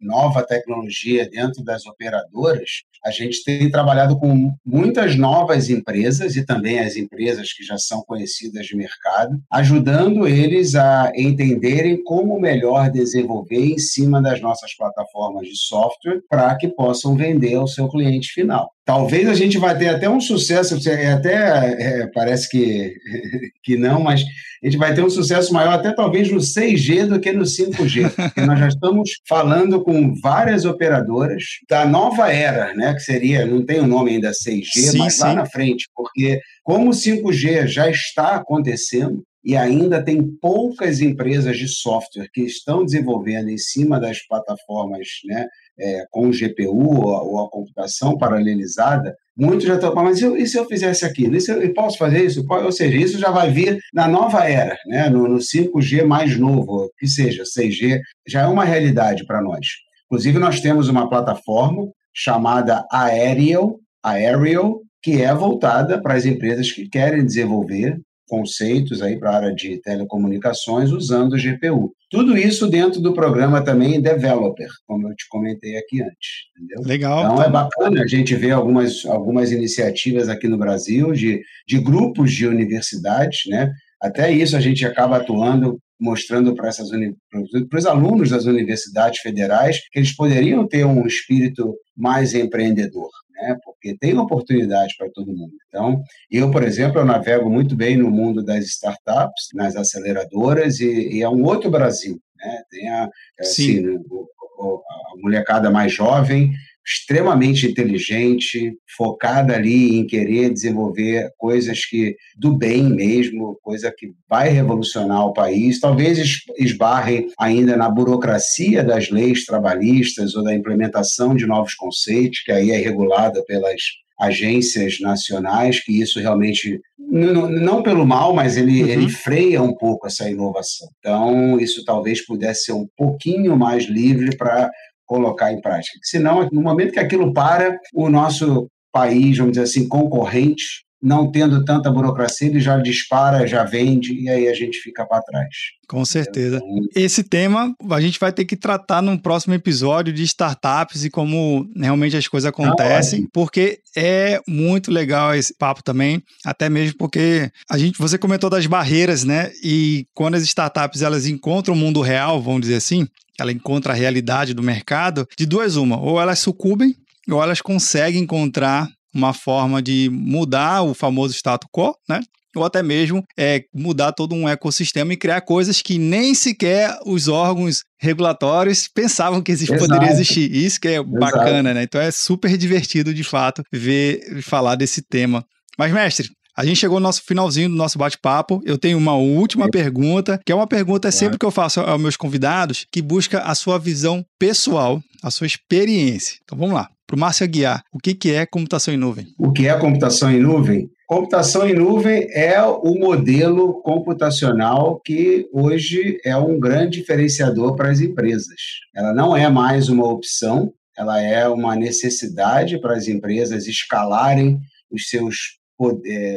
nova 0.00 0.42
tecnologia 0.42 1.28
dentro 1.28 1.62
das 1.62 1.84
operadoras, 1.84 2.82
a 3.04 3.10
gente 3.10 3.42
tem 3.44 3.70
trabalhado 3.70 4.18
com 4.18 4.52
muitas 4.64 5.16
novas 5.16 5.68
empresas 5.68 6.36
e 6.36 6.44
também 6.46 6.78
as 6.78 6.96
empresas 6.96 7.52
que 7.52 7.64
já 7.64 7.76
são 7.76 8.02
conhecidas 8.02 8.66
de 8.66 8.76
mercado, 8.76 9.40
ajudando 9.50 10.26
eles 10.26 10.74
a 10.74 11.12
entenderem 11.14 12.02
como 12.02 12.40
melhor 12.40 12.90
desenvolver 12.90 13.72
em 13.72 13.78
cima 13.78 14.22
das 14.22 14.40
nossas 14.40 14.74
plataformas 14.76 15.48
de 15.48 15.56
software 15.56 16.22
para 16.28 16.56
que 16.56 16.68
possam 16.68 17.16
vender 17.16 17.54
ao 17.54 17.68
seu 17.68 17.88
cliente 17.88 18.32
final. 18.32 18.70
Talvez 18.88 19.28
a 19.28 19.34
gente 19.34 19.58
vai 19.58 19.76
ter 19.76 19.88
até 19.88 20.08
um 20.08 20.18
sucesso, 20.18 20.74
até 20.74 21.34
é, 21.78 22.06
parece 22.06 22.48
que, 22.48 22.96
que 23.62 23.76
não, 23.76 24.00
mas 24.00 24.22
a 24.62 24.66
gente 24.66 24.78
vai 24.78 24.94
ter 24.94 25.04
um 25.04 25.10
sucesso 25.10 25.52
maior 25.52 25.74
até 25.74 25.92
talvez 25.92 26.32
no 26.32 26.38
6G 26.38 27.06
do 27.06 27.20
que 27.20 27.30
no 27.30 27.44
5G, 27.44 28.10
porque 28.10 28.40
nós 28.40 28.58
já 28.58 28.68
estamos 28.68 29.10
falando 29.28 29.84
com 29.84 30.14
várias 30.14 30.64
operadoras 30.64 31.42
da 31.68 31.84
nova 31.84 32.32
era, 32.32 32.72
né, 32.72 32.94
que 32.94 33.00
seria, 33.00 33.44
não 33.44 33.62
tem 33.62 33.78
o 33.78 33.86
nome 33.86 34.12
ainda 34.12 34.30
6G, 34.30 34.64
sim, 34.72 34.98
mas 34.98 35.16
sim. 35.16 35.20
lá 35.22 35.34
na 35.34 35.44
frente, 35.44 35.86
porque 35.94 36.40
como 36.64 36.88
o 36.88 36.94
5G 36.94 37.66
já 37.66 37.90
está 37.90 38.36
acontecendo, 38.36 39.22
e 39.48 39.56
ainda 39.56 40.04
tem 40.04 40.22
poucas 40.22 41.00
empresas 41.00 41.56
de 41.56 41.66
software 41.66 42.28
que 42.34 42.42
estão 42.42 42.84
desenvolvendo 42.84 43.48
em 43.48 43.56
cima 43.56 43.98
das 43.98 44.18
plataformas 44.26 45.08
né, 45.24 45.46
é, 45.80 46.04
com 46.10 46.30
GPU 46.30 47.00
ou, 47.02 47.32
ou 47.32 47.46
a 47.46 47.50
computação 47.50 48.18
paralelizada, 48.18 49.16
Muitos 49.40 49.66
já 49.66 49.76
estão, 49.76 49.94
mas 49.94 50.20
e 50.20 50.46
se 50.48 50.58
eu 50.58 50.64
fizesse 50.64 51.04
aquilo? 51.04 51.36
E 51.36 51.40
se 51.40 51.52
eu, 51.52 51.72
posso 51.72 51.96
fazer 51.96 52.24
isso? 52.24 52.44
Ou 52.44 52.72
seja, 52.72 52.96
isso 52.96 53.20
já 53.20 53.30
vai 53.30 53.48
vir 53.48 53.78
na 53.94 54.08
nova 54.08 54.42
era, 54.42 54.76
né? 54.84 55.08
no, 55.08 55.28
no 55.28 55.38
5G 55.38 56.04
mais 56.04 56.36
novo, 56.36 56.90
que 56.98 57.06
seja 57.06 57.44
6G, 57.44 58.00
já 58.26 58.42
é 58.42 58.46
uma 58.46 58.64
realidade 58.64 59.24
para 59.24 59.40
nós. 59.40 59.64
Inclusive, 60.06 60.40
nós 60.40 60.58
temos 60.58 60.88
uma 60.88 61.08
plataforma 61.08 61.86
chamada 62.12 62.84
Aerial, 62.90 63.78
Aerial, 64.02 64.80
que 65.00 65.22
é 65.22 65.32
voltada 65.32 66.02
para 66.02 66.14
as 66.14 66.26
empresas 66.26 66.72
que 66.72 66.88
querem 66.88 67.24
desenvolver 67.24 67.96
conceitos 68.28 69.02
aí 69.02 69.18
para 69.18 69.30
a 69.30 69.36
área 69.36 69.54
de 69.54 69.80
telecomunicações 69.80 70.90
usando 70.90 71.32
o 71.32 71.36
GPU. 71.36 71.92
Tudo 72.10 72.36
isso 72.36 72.68
dentro 72.68 73.00
do 73.00 73.12
programa 73.12 73.64
também 73.64 74.00
Developer, 74.00 74.68
como 74.86 75.08
eu 75.08 75.14
te 75.14 75.26
comentei 75.28 75.76
aqui 75.76 76.02
antes. 76.02 76.46
Entendeu? 76.56 76.86
Legal. 76.86 77.24
Então 77.24 77.42
é 77.42 77.50
bacana 77.50 78.02
a 78.02 78.06
gente 78.06 78.34
ver 78.34 78.52
algumas, 78.52 79.04
algumas 79.06 79.50
iniciativas 79.50 80.28
aqui 80.28 80.46
no 80.46 80.58
Brasil 80.58 81.12
de, 81.12 81.40
de 81.66 81.78
grupos 81.78 82.32
de 82.32 82.46
universidades, 82.46 83.40
né? 83.48 83.72
Até 84.00 84.30
isso 84.30 84.56
a 84.56 84.60
gente 84.60 84.86
acaba 84.86 85.16
atuando 85.16 85.78
mostrando 86.00 86.54
para 86.54 86.68
essas 86.68 86.88
para 86.88 87.78
os 87.78 87.84
alunos 87.84 88.30
das 88.30 88.44
universidades 88.44 89.18
federais 89.18 89.80
que 89.90 89.98
eles 89.98 90.14
poderiam 90.14 90.64
ter 90.64 90.84
um 90.86 91.04
espírito 91.04 91.74
mais 91.96 92.34
empreendedor 92.34 93.10
né? 93.40 93.56
porque 93.64 93.96
tem 93.96 94.16
oportunidade 94.18 94.94
para 94.98 95.10
todo 95.10 95.32
mundo. 95.32 95.54
Então, 95.68 96.02
eu, 96.30 96.50
por 96.50 96.62
exemplo, 96.62 97.00
eu 97.00 97.04
navego 97.04 97.48
muito 97.48 97.76
bem 97.76 97.96
no 97.96 98.10
mundo 98.10 98.42
das 98.42 98.64
startups, 98.66 99.48
nas 99.54 99.76
aceleradoras, 99.76 100.80
e, 100.80 101.16
e 101.16 101.22
é 101.22 101.28
um 101.28 101.44
outro 101.44 101.70
Brasil. 101.70 102.20
Né? 102.36 102.62
Tem 102.70 102.88
a, 102.88 103.08
assim, 103.40 103.84
a 103.86 105.16
molecada 105.22 105.70
mais 105.70 105.92
jovem 105.92 106.52
extremamente 106.88 107.66
inteligente, 107.66 108.74
focada 108.96 109.54
ali 109.54 109.98
em 109.98 110.06
querer 110.06 110.50
desenvolver 110.50 111.30
coisas 111.36 111.84
que 111.84 112.16
do 112.36 112.56
bem 112.56 112.84
mesmo, 112.84 113.58
coisa 113.62 113.92
que 113.94 114.12
vai 114.28 114.48
revolucionar 114.48 115.26
o 115.26 115.34
país, 115.34 115.78
talvez 115.78 116.18
esbarrem 116.58 117.28
ainda 117.38 117.76
na 117.76 117.90
burocracia 117.90 118.82
das 118.82 119.10
leis 119.10 119.44
trabalhistas 119.44 120.34
ou 120.34 120.42
da 120.42 120.54
implementação 120.54 121.34
de 121.34 121.46
novos 121.46 121.74
conceitos, 121.74 122.40
que 122.40 122.50
aí 122.50 122.70
é 122.70 122.78
regulada 122.78 123.44
pelas 123.44 123.82
agências 124.18 124.98
nacionais, 125.00 125.80
que 125.80 126.00
isso 126.00 126.18
realmente, 126.18 126.80
não, 126.98 127.48
não 127.48 127.82
pelo 127.82 128.04
mal, 128.04 128.34
mas 128.34 128.56
ele, 128.56 128.82
uhum. 128.82 128.88
ele 128.88 129.08
freia 129.08 129.62
um 129.62 129.72
pouco 129.72 130.08
essa 130.08 130.28
inovação. 130.28 130.88
Então, 130.98 131.60
isso 131.60 131.84
talvez 131.84 132.26
pudesse 132.26 132.64
ser 132.64 132.72
um 132.72 132.88
pouquinho 132.96 133.56
mais 133.56 133.84
livre 133.84 134.36
para 134.36 134.68
colocar 135.08 135.50
em 135.52 135.60
prática. 135.60 135.98
Senão, 136.02 136.48
no 136.52 136.60
momento 136.60 136.92
que 136.92 137.00
aquilo 137.00 137.32
para, 137.32 137.76
o 137.94 138.08
nosso 138.08 138.68
país, 138.92 139.38
vamos 139.38 139.52
dizer 139.52 139.64
assim, 139.64 139.88
concorrente, 139.88 140.84
não 141.02 141.30
tendo 141.30 141.64
tanta 141.64 141.90
burocracia, 141.90 142.48
ele 142.48 142.60
já 142.60 142.76
dispara, 142.78 143.46
já 143.46 143.64
vende, 143.64 144.14
e 144.20 144.28
aí 144.28 144.48
a 144.48 144.54
gente 144.54 144.78
fica 144.78 145.06
para 145.06 145.22
trás. 145.22 145.48
Com 145.88 146.04
certeza. 146.04 146.60
Esse 146.94 147.22
tema 147.22 147.74
a 147.90 148.00
gente 148.00 148.18
vai 148.18 148.32
ter 148.32 148.44
que 148.44 148.56
tratar 148.56 149.00
num 149.00 149.16
próximo 149.16 149.54
episódio 149.54 150.12
de 150.12 150.22
startups 150.24 151.04
e 151.04 151.10
como 151.10 151.66
realmente 151.76 152.16
as 152.16 152.26
coisas 152.26 152.48
acontecem, 152.48 153.24
ah, 153.24 153.28
porque 153.32 153.80
é 153.96 154.40
muito 154.46 154.90
legal 154.90 155.34
esse 155.34 155.54
papo 155.56 155.82
também, 155.82 156.22
até 156.44 156.68
mesmo 156.68 156.98
porque 156.98 157.50
a 157.70 157.78
gente, 157.78 157.98
você 157.98 158.18
comentou 158.18 158.50
das 158.50 158.66
barreiras, 158.66 159.24
né? 159.24 159.50
E 159.62 160.06
quando 160.14 160.34
as 160.34 160.42
startups 160.42 161.02
elas 161.02 161.26
encontram 161.26 161.74
o 161.74 161.76
mundo 161.76 162.00
real, 162.00 162.42
vamos 162.42 162.62
dizer 162.62 162.76
assim, 162.76 163.06
ela 163.38 163.52
encontra 163.52 163.92
a 163.92 163.96
realidade 163.96 164.52
do 164.52 164.62
mercado, 164.62 165.26
de 165.38 165.46
duas 165.46 165.76
uma, 165.76 165.98
ou 165.98 166.20
elas 166.20 166.40
sucumbem 166.40 166.94
ou 167.30 167.42
elas 167.42 167.60
conseguem 167.60 168.22
encontrar 168.22 168.88
uma 169.18 169.34
forma 169.34 169.82
de 169.82 170.08
mudar 170.10 170.82
o 170.82 170.94
famoso 170.94 171.34
status 171.34 171.68
quo, 171.72 171.94
né? 172.08 172.20
Ou 172.56 172.64
até 172.64 172.82
mesmo 172.82 173.22
é, 173.38 173.62
mudar 173.74 174.12
todo 174.12 174.34
um 174.34 174.48
ecossistema 174.48 175.12
e 175.12 175.16
criar 175.16 175.42
coisas 175.42 175.82
que 175.82 175.98
nem 175.98 176.34
sequer 176.34 176.98
os 177.04 177.28
órgãos 177.28 177.82
regulatórios 178.00 178.88
pensavam 178.92 179.42
que 179.42 179.52
existe, 179.52 179.76
poderia 179.76 180.10
existir. 180.10 180.50
Isso 180.50 180.80
que 180.80 180.88
é 180.88 180.94
Exato. 180.94 181.10
bacana, 181.10 181.74
né? 181.74 181.82
Então 181.82 182.00
é 182.00 182.10
super 182.10 182.56
divertido, 182.56 183.12
de 183.12 183.22
fato, 183.22 183.62
ver 183.72 184.42
falar 184.42 184.76
desse 184.76 185.02
tema. 185.02 185.44
Mas, 185.78 185.92
mestre, 185.92 186.28
a 186.58 186.64
gente 186.64 186.78
chegou 186.78 186.98
no 186.98 187.04
nosso 187.04 187.22
finalzinho 187.22 187.68
do 187.68 187.76
nosso 187.76 187.96
bate-papo. 187.96 188.60
Eu 188.64 188.76
tenho 188.76 188.98
uma 188.98 189.14
última 189.14 189.70
pergunta, 189.70 190.40
que 190.44 190.50
é 190.50 190.54
uma 190.54 190.66
pergunta 190.66 191.08
sempre 191.12 191.38
que 191.38 191.46
eu 191.46 191.52
faço 191.52 191.80
aos 191.80 192.00
meus 192.00 192.16
convidados, 192.16 192.84
que 192.90 193.00
busca 193.00 193.42
a 193.42 193.54
sua 193.54 193.78
visão 193.78 194.24
pessoal, 194.40 195.00
a 195.22 195.30
sua 195.30 195.46
experiência. 195.46 196.36
Então 196.42 196.58
vamos 196.58 196.74
lá. 196.74 196.88
Para 197.08 197.16
o 197.16 197.20
Márcio 197.20 197.44
Aguiar, 197.44 197.82
o 197.90 197.98
que, 197.98 198.14
que 198.14 198.32
é 198.32 198.44
computação 198.44 198.92
em 198.92 198.98
nuvem? 198.98 199.28
O 199.38 199.50
que 199.50 199.66
é 199.66 199.74
computação 199.78 200.30
em 200.30 200.38
nuvem? 200.38 200.90
Computação 201.06 201.66
em 201.66 201.72
nuvem 201.74 202.28
é 202.34 202.62
o 202.62 202.94
modelo 202.96 203.80
computacional 203.80 205.00
que 205.02 205.48
hoje 205.50 206.20
é 206.22 206.36
um 206.36 206.60
grande 206.60 206.98
diferenciador 206.98 207.74
para 207.76 207.90
as 207.90 208.00
empresas. 208.00 208.60
Ela 208.94 209.14
não 209.14 209.34
é 209.34 209.48
mais 209.48 209.88
uma 209.88 210.06
opção, 210.06 210.70
ela 210.98 211.18
é 211.18 211.48
uma 211.48 211.74
necessidade 211.74 212.78
para 212.78 212.94
as 212.94 213.08
empresas 213.08 213.66
escalarem 213.66 214.60
os 214.90 215.08
seus 215.08 215.57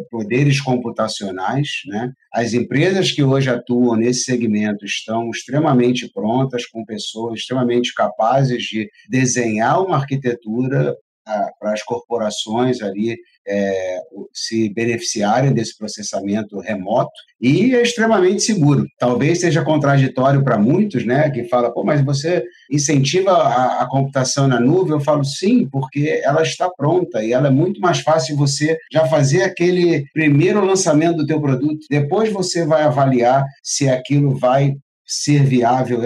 poderes 0.10 0.62
computacionais. 0.62 1.68
Né? 1.88 2.12
As 2.32 2.54
empresas 2.54 3.12
que 3.12 3.24
hoje 3.24 3.50
atuam 3.50 3.96
nesse 3.96 4.24
segmento 4.24 4.86
estão 4.86 5.30
extremamente 5.32 6.12
prontas, 6.12 6.66
com 6.66 6.86
pessoas 6.86 7.40
extremamente 7.40 7.94
capazes 7.94 8.64
de 8.64 8.90
desenhar 9.10 9.84
uma 9.84 9.98
arquitetura 9.98 10.96
para 11.60 11.74
as 11.74 11.84
corporações 11.84 12.82
ali 12.82 13.18
é, 13.48 14.00
se 14.34 14.70
beneficiarem 14.74 15.54
desse 15.54 15.78
processamento 15.78 16.60
remoto 16.60 17.12
e 17.40 17.74
é 17.74 17.82
extremamente 17.82 18.44
seguro. 18.44 18.86
Talvez 19.00 19.40
seja 19.40 19.64
contraditório 19.64 20.44
para 20.44 20.60
muitos, 20.60 21.06
né, 21.06 21.30
que 21.32 21.46
fala, 21.46 21.74
pô, 21.74 21.84
mas 21.84 22.04
você 22.04 22.44
incentiva 22.72 23.32
a, 23.32 23.82
a, 23.82 23.90
computação 23.90 24.48
na 24.48 24.60
nuvem? 24.60 24.94
Eu 24.94 25.00
falo 25.00 25.24
sim, 25.24 25.68
porque 25.70 26.22
ela 26.24 26.44
está 26.44 26.70
pronta 26.70 27.24
e 27.24 27.34
ela 27.34 27.48
é 27.48 27.52
muito 27.52 27.82
mais 27.82 28.02
fácil 28.02 28.38
você 28.38 28.78
já 28.92 29.06
fazer 29.08 29.44
aquele 29.44 30.06
primeiro 30.14 30.64
lançamento 30.64 31.18
do 31.18 31.26
teu 31.26 31.42
produto. 31.42 31.86
Depois 31.90 32.32
você 32.32 32.66
vai 32.66 32.84
avaliar 32.84 33.44
se 33.64 33.90
aquilo 33.90 34.38
vai 34.38 34.76
ser 35.12 35.44
viável, 35.44 36.00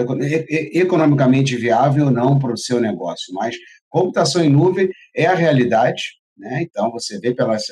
economicamente 0.72 1.54
viável 1.56 2.06
ou 2.06 2.10
não 2.10 2.38
para 2.38 2.52
o 2.52 2.58
seu 2.58 2.80
negócio. 2.80 3.32
Mas 3.34 3.54
computação 3.88 4.42
em 4.42 4.50
nuvem 4.50 4.88
é 5.14 5.26
a 5.26 5.34
realidade. 5.34 6.02
Né? 6.36 6.62
Então, 6.62 6.90
você 6.90 7.18
vê 7.18 7.34
pelas 7.34 7.62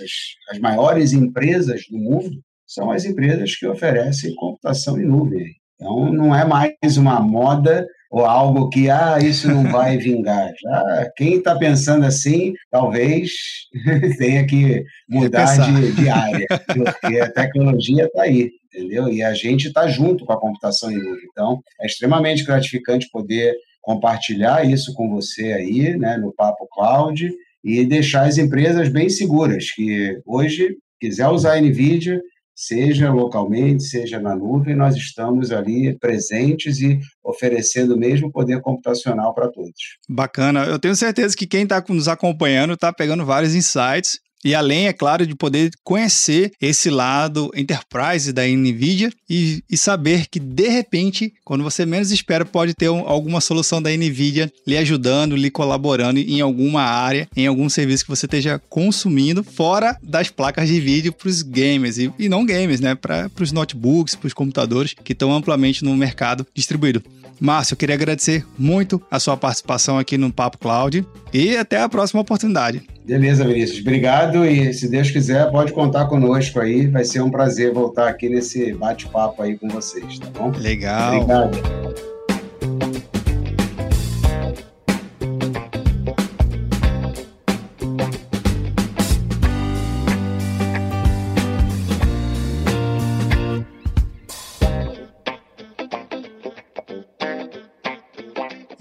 as 0.51 0.59
maiores 0.59 1.13
empresas 1.13 1.83
do 1.91 1.99
mundo, 1.99 2.31
são 2.67 2.91
as 2.91 3.05
empresas 3.05 3.55
que 3.57 3.67
oferecem 3.67 4.35
computação 4.35 4.99
em 4.99 5.05
nuvem. 5.05 5.55
Então, 5.75 6.13
não 6.13 6.35
é 6.35 6.45
mais 6.45 6.97
uma 6.97 7.21
moda 7.21 7.87
ou 8.11 8.25
algo 8.25 8.69
que, 8.69 8.89
ah, 8.89 9.19
isso 9.19 9.49
não 9.49 9.65
vai 9.65 9.99
vingar. 9.99 10.49
Já, 10.63 11.11
quem 11.17 11.39
está 11.39 11.57
pensando 11.57 12.07
assim, 12.07 12.55
talvez 12.71 13.31
tenha 14.19 14.47
que 14.47 14.85
mudar 15.09 15.57
de, 15.57 15.93
de, 15.93 16.09
área, 16.09 16.47
porque 16.49 17.19
a 17.19 17.31
tecnologia 17.31 18.05
está 18.05 18.23
aí, 18.23 18.51
entendeu? 18.73 19.09
E 19.09 19.21
a 19.21 19.35
gente 19.35 19.67
está 19.67 19.89
junto 19.89 20.25
com 20.25 20.33
a 20.33 20.41
computação 20.41 20.93
em 20.93 20.97
nuvem. 20.97 21.25
Então, 21.33 21.61
é 21.81 21.87
extremamente 21.87 22.45
gratificante 22.45 23.11
poder 23.11 23.53
compartilhar 23.83 24.65
isso 24.65 24.95
com 24.95 25.11
você 25.11 25.53
aí, 25.53 25.97
né, 25.99 26.17
no 26.17 26.33
Papo 26.33 26.67
Cloud, 26.73 27.31
e 27.65 27.85
deixar 27.87 28.27
as 28.27 28.37
empresas 28.37 28.89
bem 28.91 29.09
seguras, 29.09 29.71
que 29.71 30.21
hoje, 30.27 30.77
quiser 31.01 31.29
usar 31.29 31.55
a 31.55 31.61
NVIDIA, 31.61 32.21
seja 32.55 33.11
localmente, 33.11 33.83
seja 33.83 34.21
na 34.21 34.37
nuvem, 34.37 34.77
nós 34.77 34.95
estamos 34.95 35.51
ali 35.51 35.99
presentes 35.99 36.81
e 36.81 37.01
oferecendo 37.25 37.95
o 37.95 37.99
mesmo 37.99 38.31
poder 38.31 38.61
computacional 38.61 39.35
para 39.35 39.51
todos. 39.51 39.99
Bacana. 40.09 40.65
Eu 40.65 40.79
tenho 40.79 40.95
certeza 40.95 41.37
que 41.37 41.47
quem 41.47 41.65
está 41.65 41.83
nos 41.89 42.07
acompanhando 42.07 42.75
está 42.75 42.93
pegando 42.93 43.25
vários 43.25 43.55
insights 43.55 44.21
e 44.45 44.55
além, 44.55 44.87
é 44.87 44.93
claro, 44.93 45.27
de 45.27 45.35
poder 45.35 45.71
conhecer 45.83 46.53
esse 46.61 46.91
lado 46.91 47.51
enterprise 47.57 48.33
da 48.33 48.47
NVIDIA 48.47 49.11
e, 49.29 49.65
e 49.71 49.77
saber 49.77 50.27
que, 50.27 50.39
de 50.39 50.69
repente, 50.69 51.33
quando 51.43 51.65
você 51.65 51.87
menos 51.87 52.11
espera, 52.11 52.45
pode 52.45 52.75
ter 52.75 52.91
um, 52.91 53.09
alguma 53.09 53.41
solução 53.41 53.81
da 53.81 53.91
NVIDIA 53.91 54.53
lhe 54.67 54.77
ajudando, 54.77 55.35
lhe 55.35 55.51
colaborando 55.51 56.21
em 56.21 56.43
alguma 56.43 56.83
área, 56.83 57.27
em 57.35 57.47
algum 57.47 57.71
serviço 57.71 58.05
que 58.05 58.11
você 58.11 58.27
esteja 58.27 58.61
consumindo, 58.69 59.43
fora 59.43 59.97
das 60.03 60.29
placas 60.29 60.69
de 60.69 60.79
vídeo 60.79 61.13
para 61.13 61.29
os 61.29 61.41
gamers 61.41 61.97
e, 61.97 62.13
e 62.19 62.29
não 62.29 62.45
gamers, 62.45 62.81
né? 62.81 62.95
Para 62.95 63.31
os 63.41 63.53
notebooks, 63.53 64.15
para 64.15 64.27
os 64.27 64.35
computadores 64.35 64.95
que 65.03 65.13
estão 65.13 65.33
amplamente 65.33 65.83
no 65.83 65.97
mercado 65.97 66.47
distribuído. 66.55 67.03
Márcio, 67.41 67.75
eu 67.75 67.79
queria 67.79 67.95
agradecer 67.95 68.45
muito 68.59 69.03
a 69.11 69.19
sua 69.19 69.37
participação 69.37 69.99
aqui 69.99 70.17
no 70.17 70.33
Papo 70.33 70.59
Cloud 70.59 71.05
e 71.33 71.57
até 71.57 71.81
a 71.81 71.89
próxima 71.89 72.21
oportunidade. 72.21 72.83
Beleza, 73.05 73.45
Vinícius. 73.45 73.81
Obrigado 73.81 74.47
e, 74.47 74.73
se 74.73 74.89
Deus 74.89 75.11
quiser, 75.11 75.51
pode 75.51 75.73
contar 75.73 76.07
conosco 76.07 76.59
aí. 76.59 76.87
Vai 76.87 77.05
ser 77.05 77.21
um 77.21 77.31
prazer 77.31 77.73
voltar 77.73 78.09
aqui 78.09 78.29
nesse 78.29 78.73
bate-papo 78.73 79.43
aí 79.43 79.59
com 79.59 79.69
vocês, 79.69 80.19
tá 80.19 80.27
bom? 80.33 80.51
Legal. 80.59 81.17
Obrigado. 81.17 82.14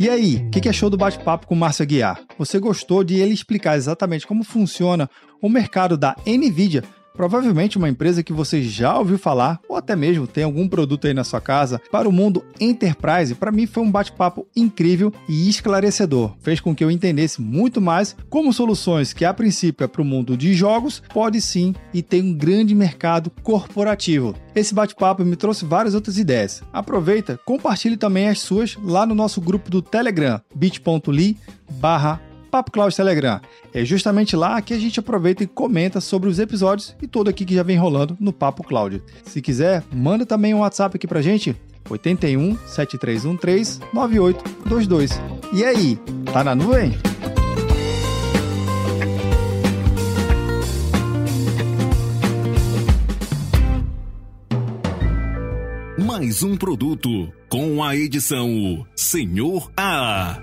E 0.04 0.10
aí, 0.10 0.36
o 0.48 0.50
que, 0.50 0.60
que 0.60 0.68
achou 0.68 0.90
do 0.90 0.98
bate-papo 0.98 1.48
com 1.48 1.56
o 1.56 1.58
Márcio 1.58 1.82
Aguiar? 1.82 2.20
Você 2.38 2.60
gostou 2.60 3.06
de 3.06 3.16
ele 3.22 3.34
explicar 3.34 3.78
exatamente 3.78 4.28
como 4.28 4.44
funciona 4.44 5.10
o 5.42 5.48
mercado 5.48 5.98
da 5.98 6.14
NVIDIA 6.28 6.84
Provavelmente 7.14 7.78
uma 7.78 7.90
empresa 7.90 8.24
que 8.24 8.34
você 8.34 8.62
já 8.62 8.98
ouviu 8.98 9.18
falar, 9.18 9.60
ou 9.70 9.76
até 9.76 9.96
mesmo 9.96 10.26
tem 10.26 10.44
algum 10.44 10.68
produto 10.68 11.08
aí 11.08 11.14
na 11.14 11.24
sua 11.24 11.40
casa, 11.40 11.82
para 11.92 12.10
o 12.10 12.12
mundo 12.12 12.44
enterprise, 12.60 13.36
para 13.36 13.52
mim 13.52 13.68
foi 13.68 13.84
um 13.84 13.92
bate-papo 13.92 14.48
incrível 14.56 15.14
e 15.30 15.48
esclarecedor. 15.48 16.34
Fez 16.40 16.60
com 16.60 16.76
que 16.76 16.84
eu 16.84 16.90
entendesse 16.90 17.42
muito 17.42 17.80
mais 17.80 18.16
como 18.30 18.52
soluções 18.52 19.14
que 19.14 19.26
a 19.26 19.34
princípio 19.34 19.84
é 19.84 19.88
para 19.88 20.02
o 20.02 20.06
mundo 20.06 20.36
de 20.36 20.54
jogos, 20.54 21.02
pode 21.14 21.40
sim 21.40 21.76
e 21.94 22.02
tem 22.02 22.22
um 22.22 22.34
grande 22.34 22.74
mercado 22.74 23.32
corporativo. 23.44 24.36
Esse 24.56 24.74
bate-papo 24.74 25.24
me 25.24 25.36
trouxe 25.36 25.66
várias 25.66 25.96
outras 25.96 26.18
ideias. 26.18 26.64
Aproveita, 26.72 27.40
compartilhe 27.46 27.98
também 27.98 28.28
as 28.28 28.40
suas 28.40 28.76
lá 28.84 29.06
no 29.06 29.16
nosso 29.16 29.40
grupo 29.40 29.70
do 29.70 29.82
Telegram, 29.82 30.42
bit.ly 30.56 31.38
barra 31.80 32.22
Papo 32.54 32.70
Cloud 32.72 32.96
Telegram. 32.96 33.42
É 33.74 33.84
justamente 33.84 34.36
lá 34.36 34.62
que 34.62 34.76
a 34.76 34.80
gente 34.80 35.00
aproveita 35.00 35.44
e 35.44 35.48
comenta 35.48 36.00
sobre 36.00 36.30
os 36.30 36.38
episódios 36.38 36.96
e 37.02 37.08
tudo 37.08 37.28
aqui 37.28 37.46
que 37.46 37.56
já 37.56 37.64
vem 37.64 37.78
rolando 37.78 38.16
no 38.20 38.32
Papo 38.32 38.64
Cloud. 38.64 39.02
Se 39.26 39.42
quiser, 39.42 39.84
manda 39.92 40.24
também 40.24 40.54
um 40.54 40.60
WhatsApp 40.60 40.96
aqui 40.96 41.08
pra 41.08 41.20
gente, 41.20 41.56
81 41.90 42.56
7313 42.68 43.80
9822. 43.92 45.20
E 45.52 45.66
aí, 45.66 45.96
tá 46.32 46.44
na 46.44 46.54
nuvem? 46.54 46.96
Mais 56.06 56.44
um 56.44 56.56
produto 56.56 57.34
com 57.50 57.84
a 57.84 57.96
edição 57.96 58.86
Senhor 58.96 59.72
A. 59.76 60.40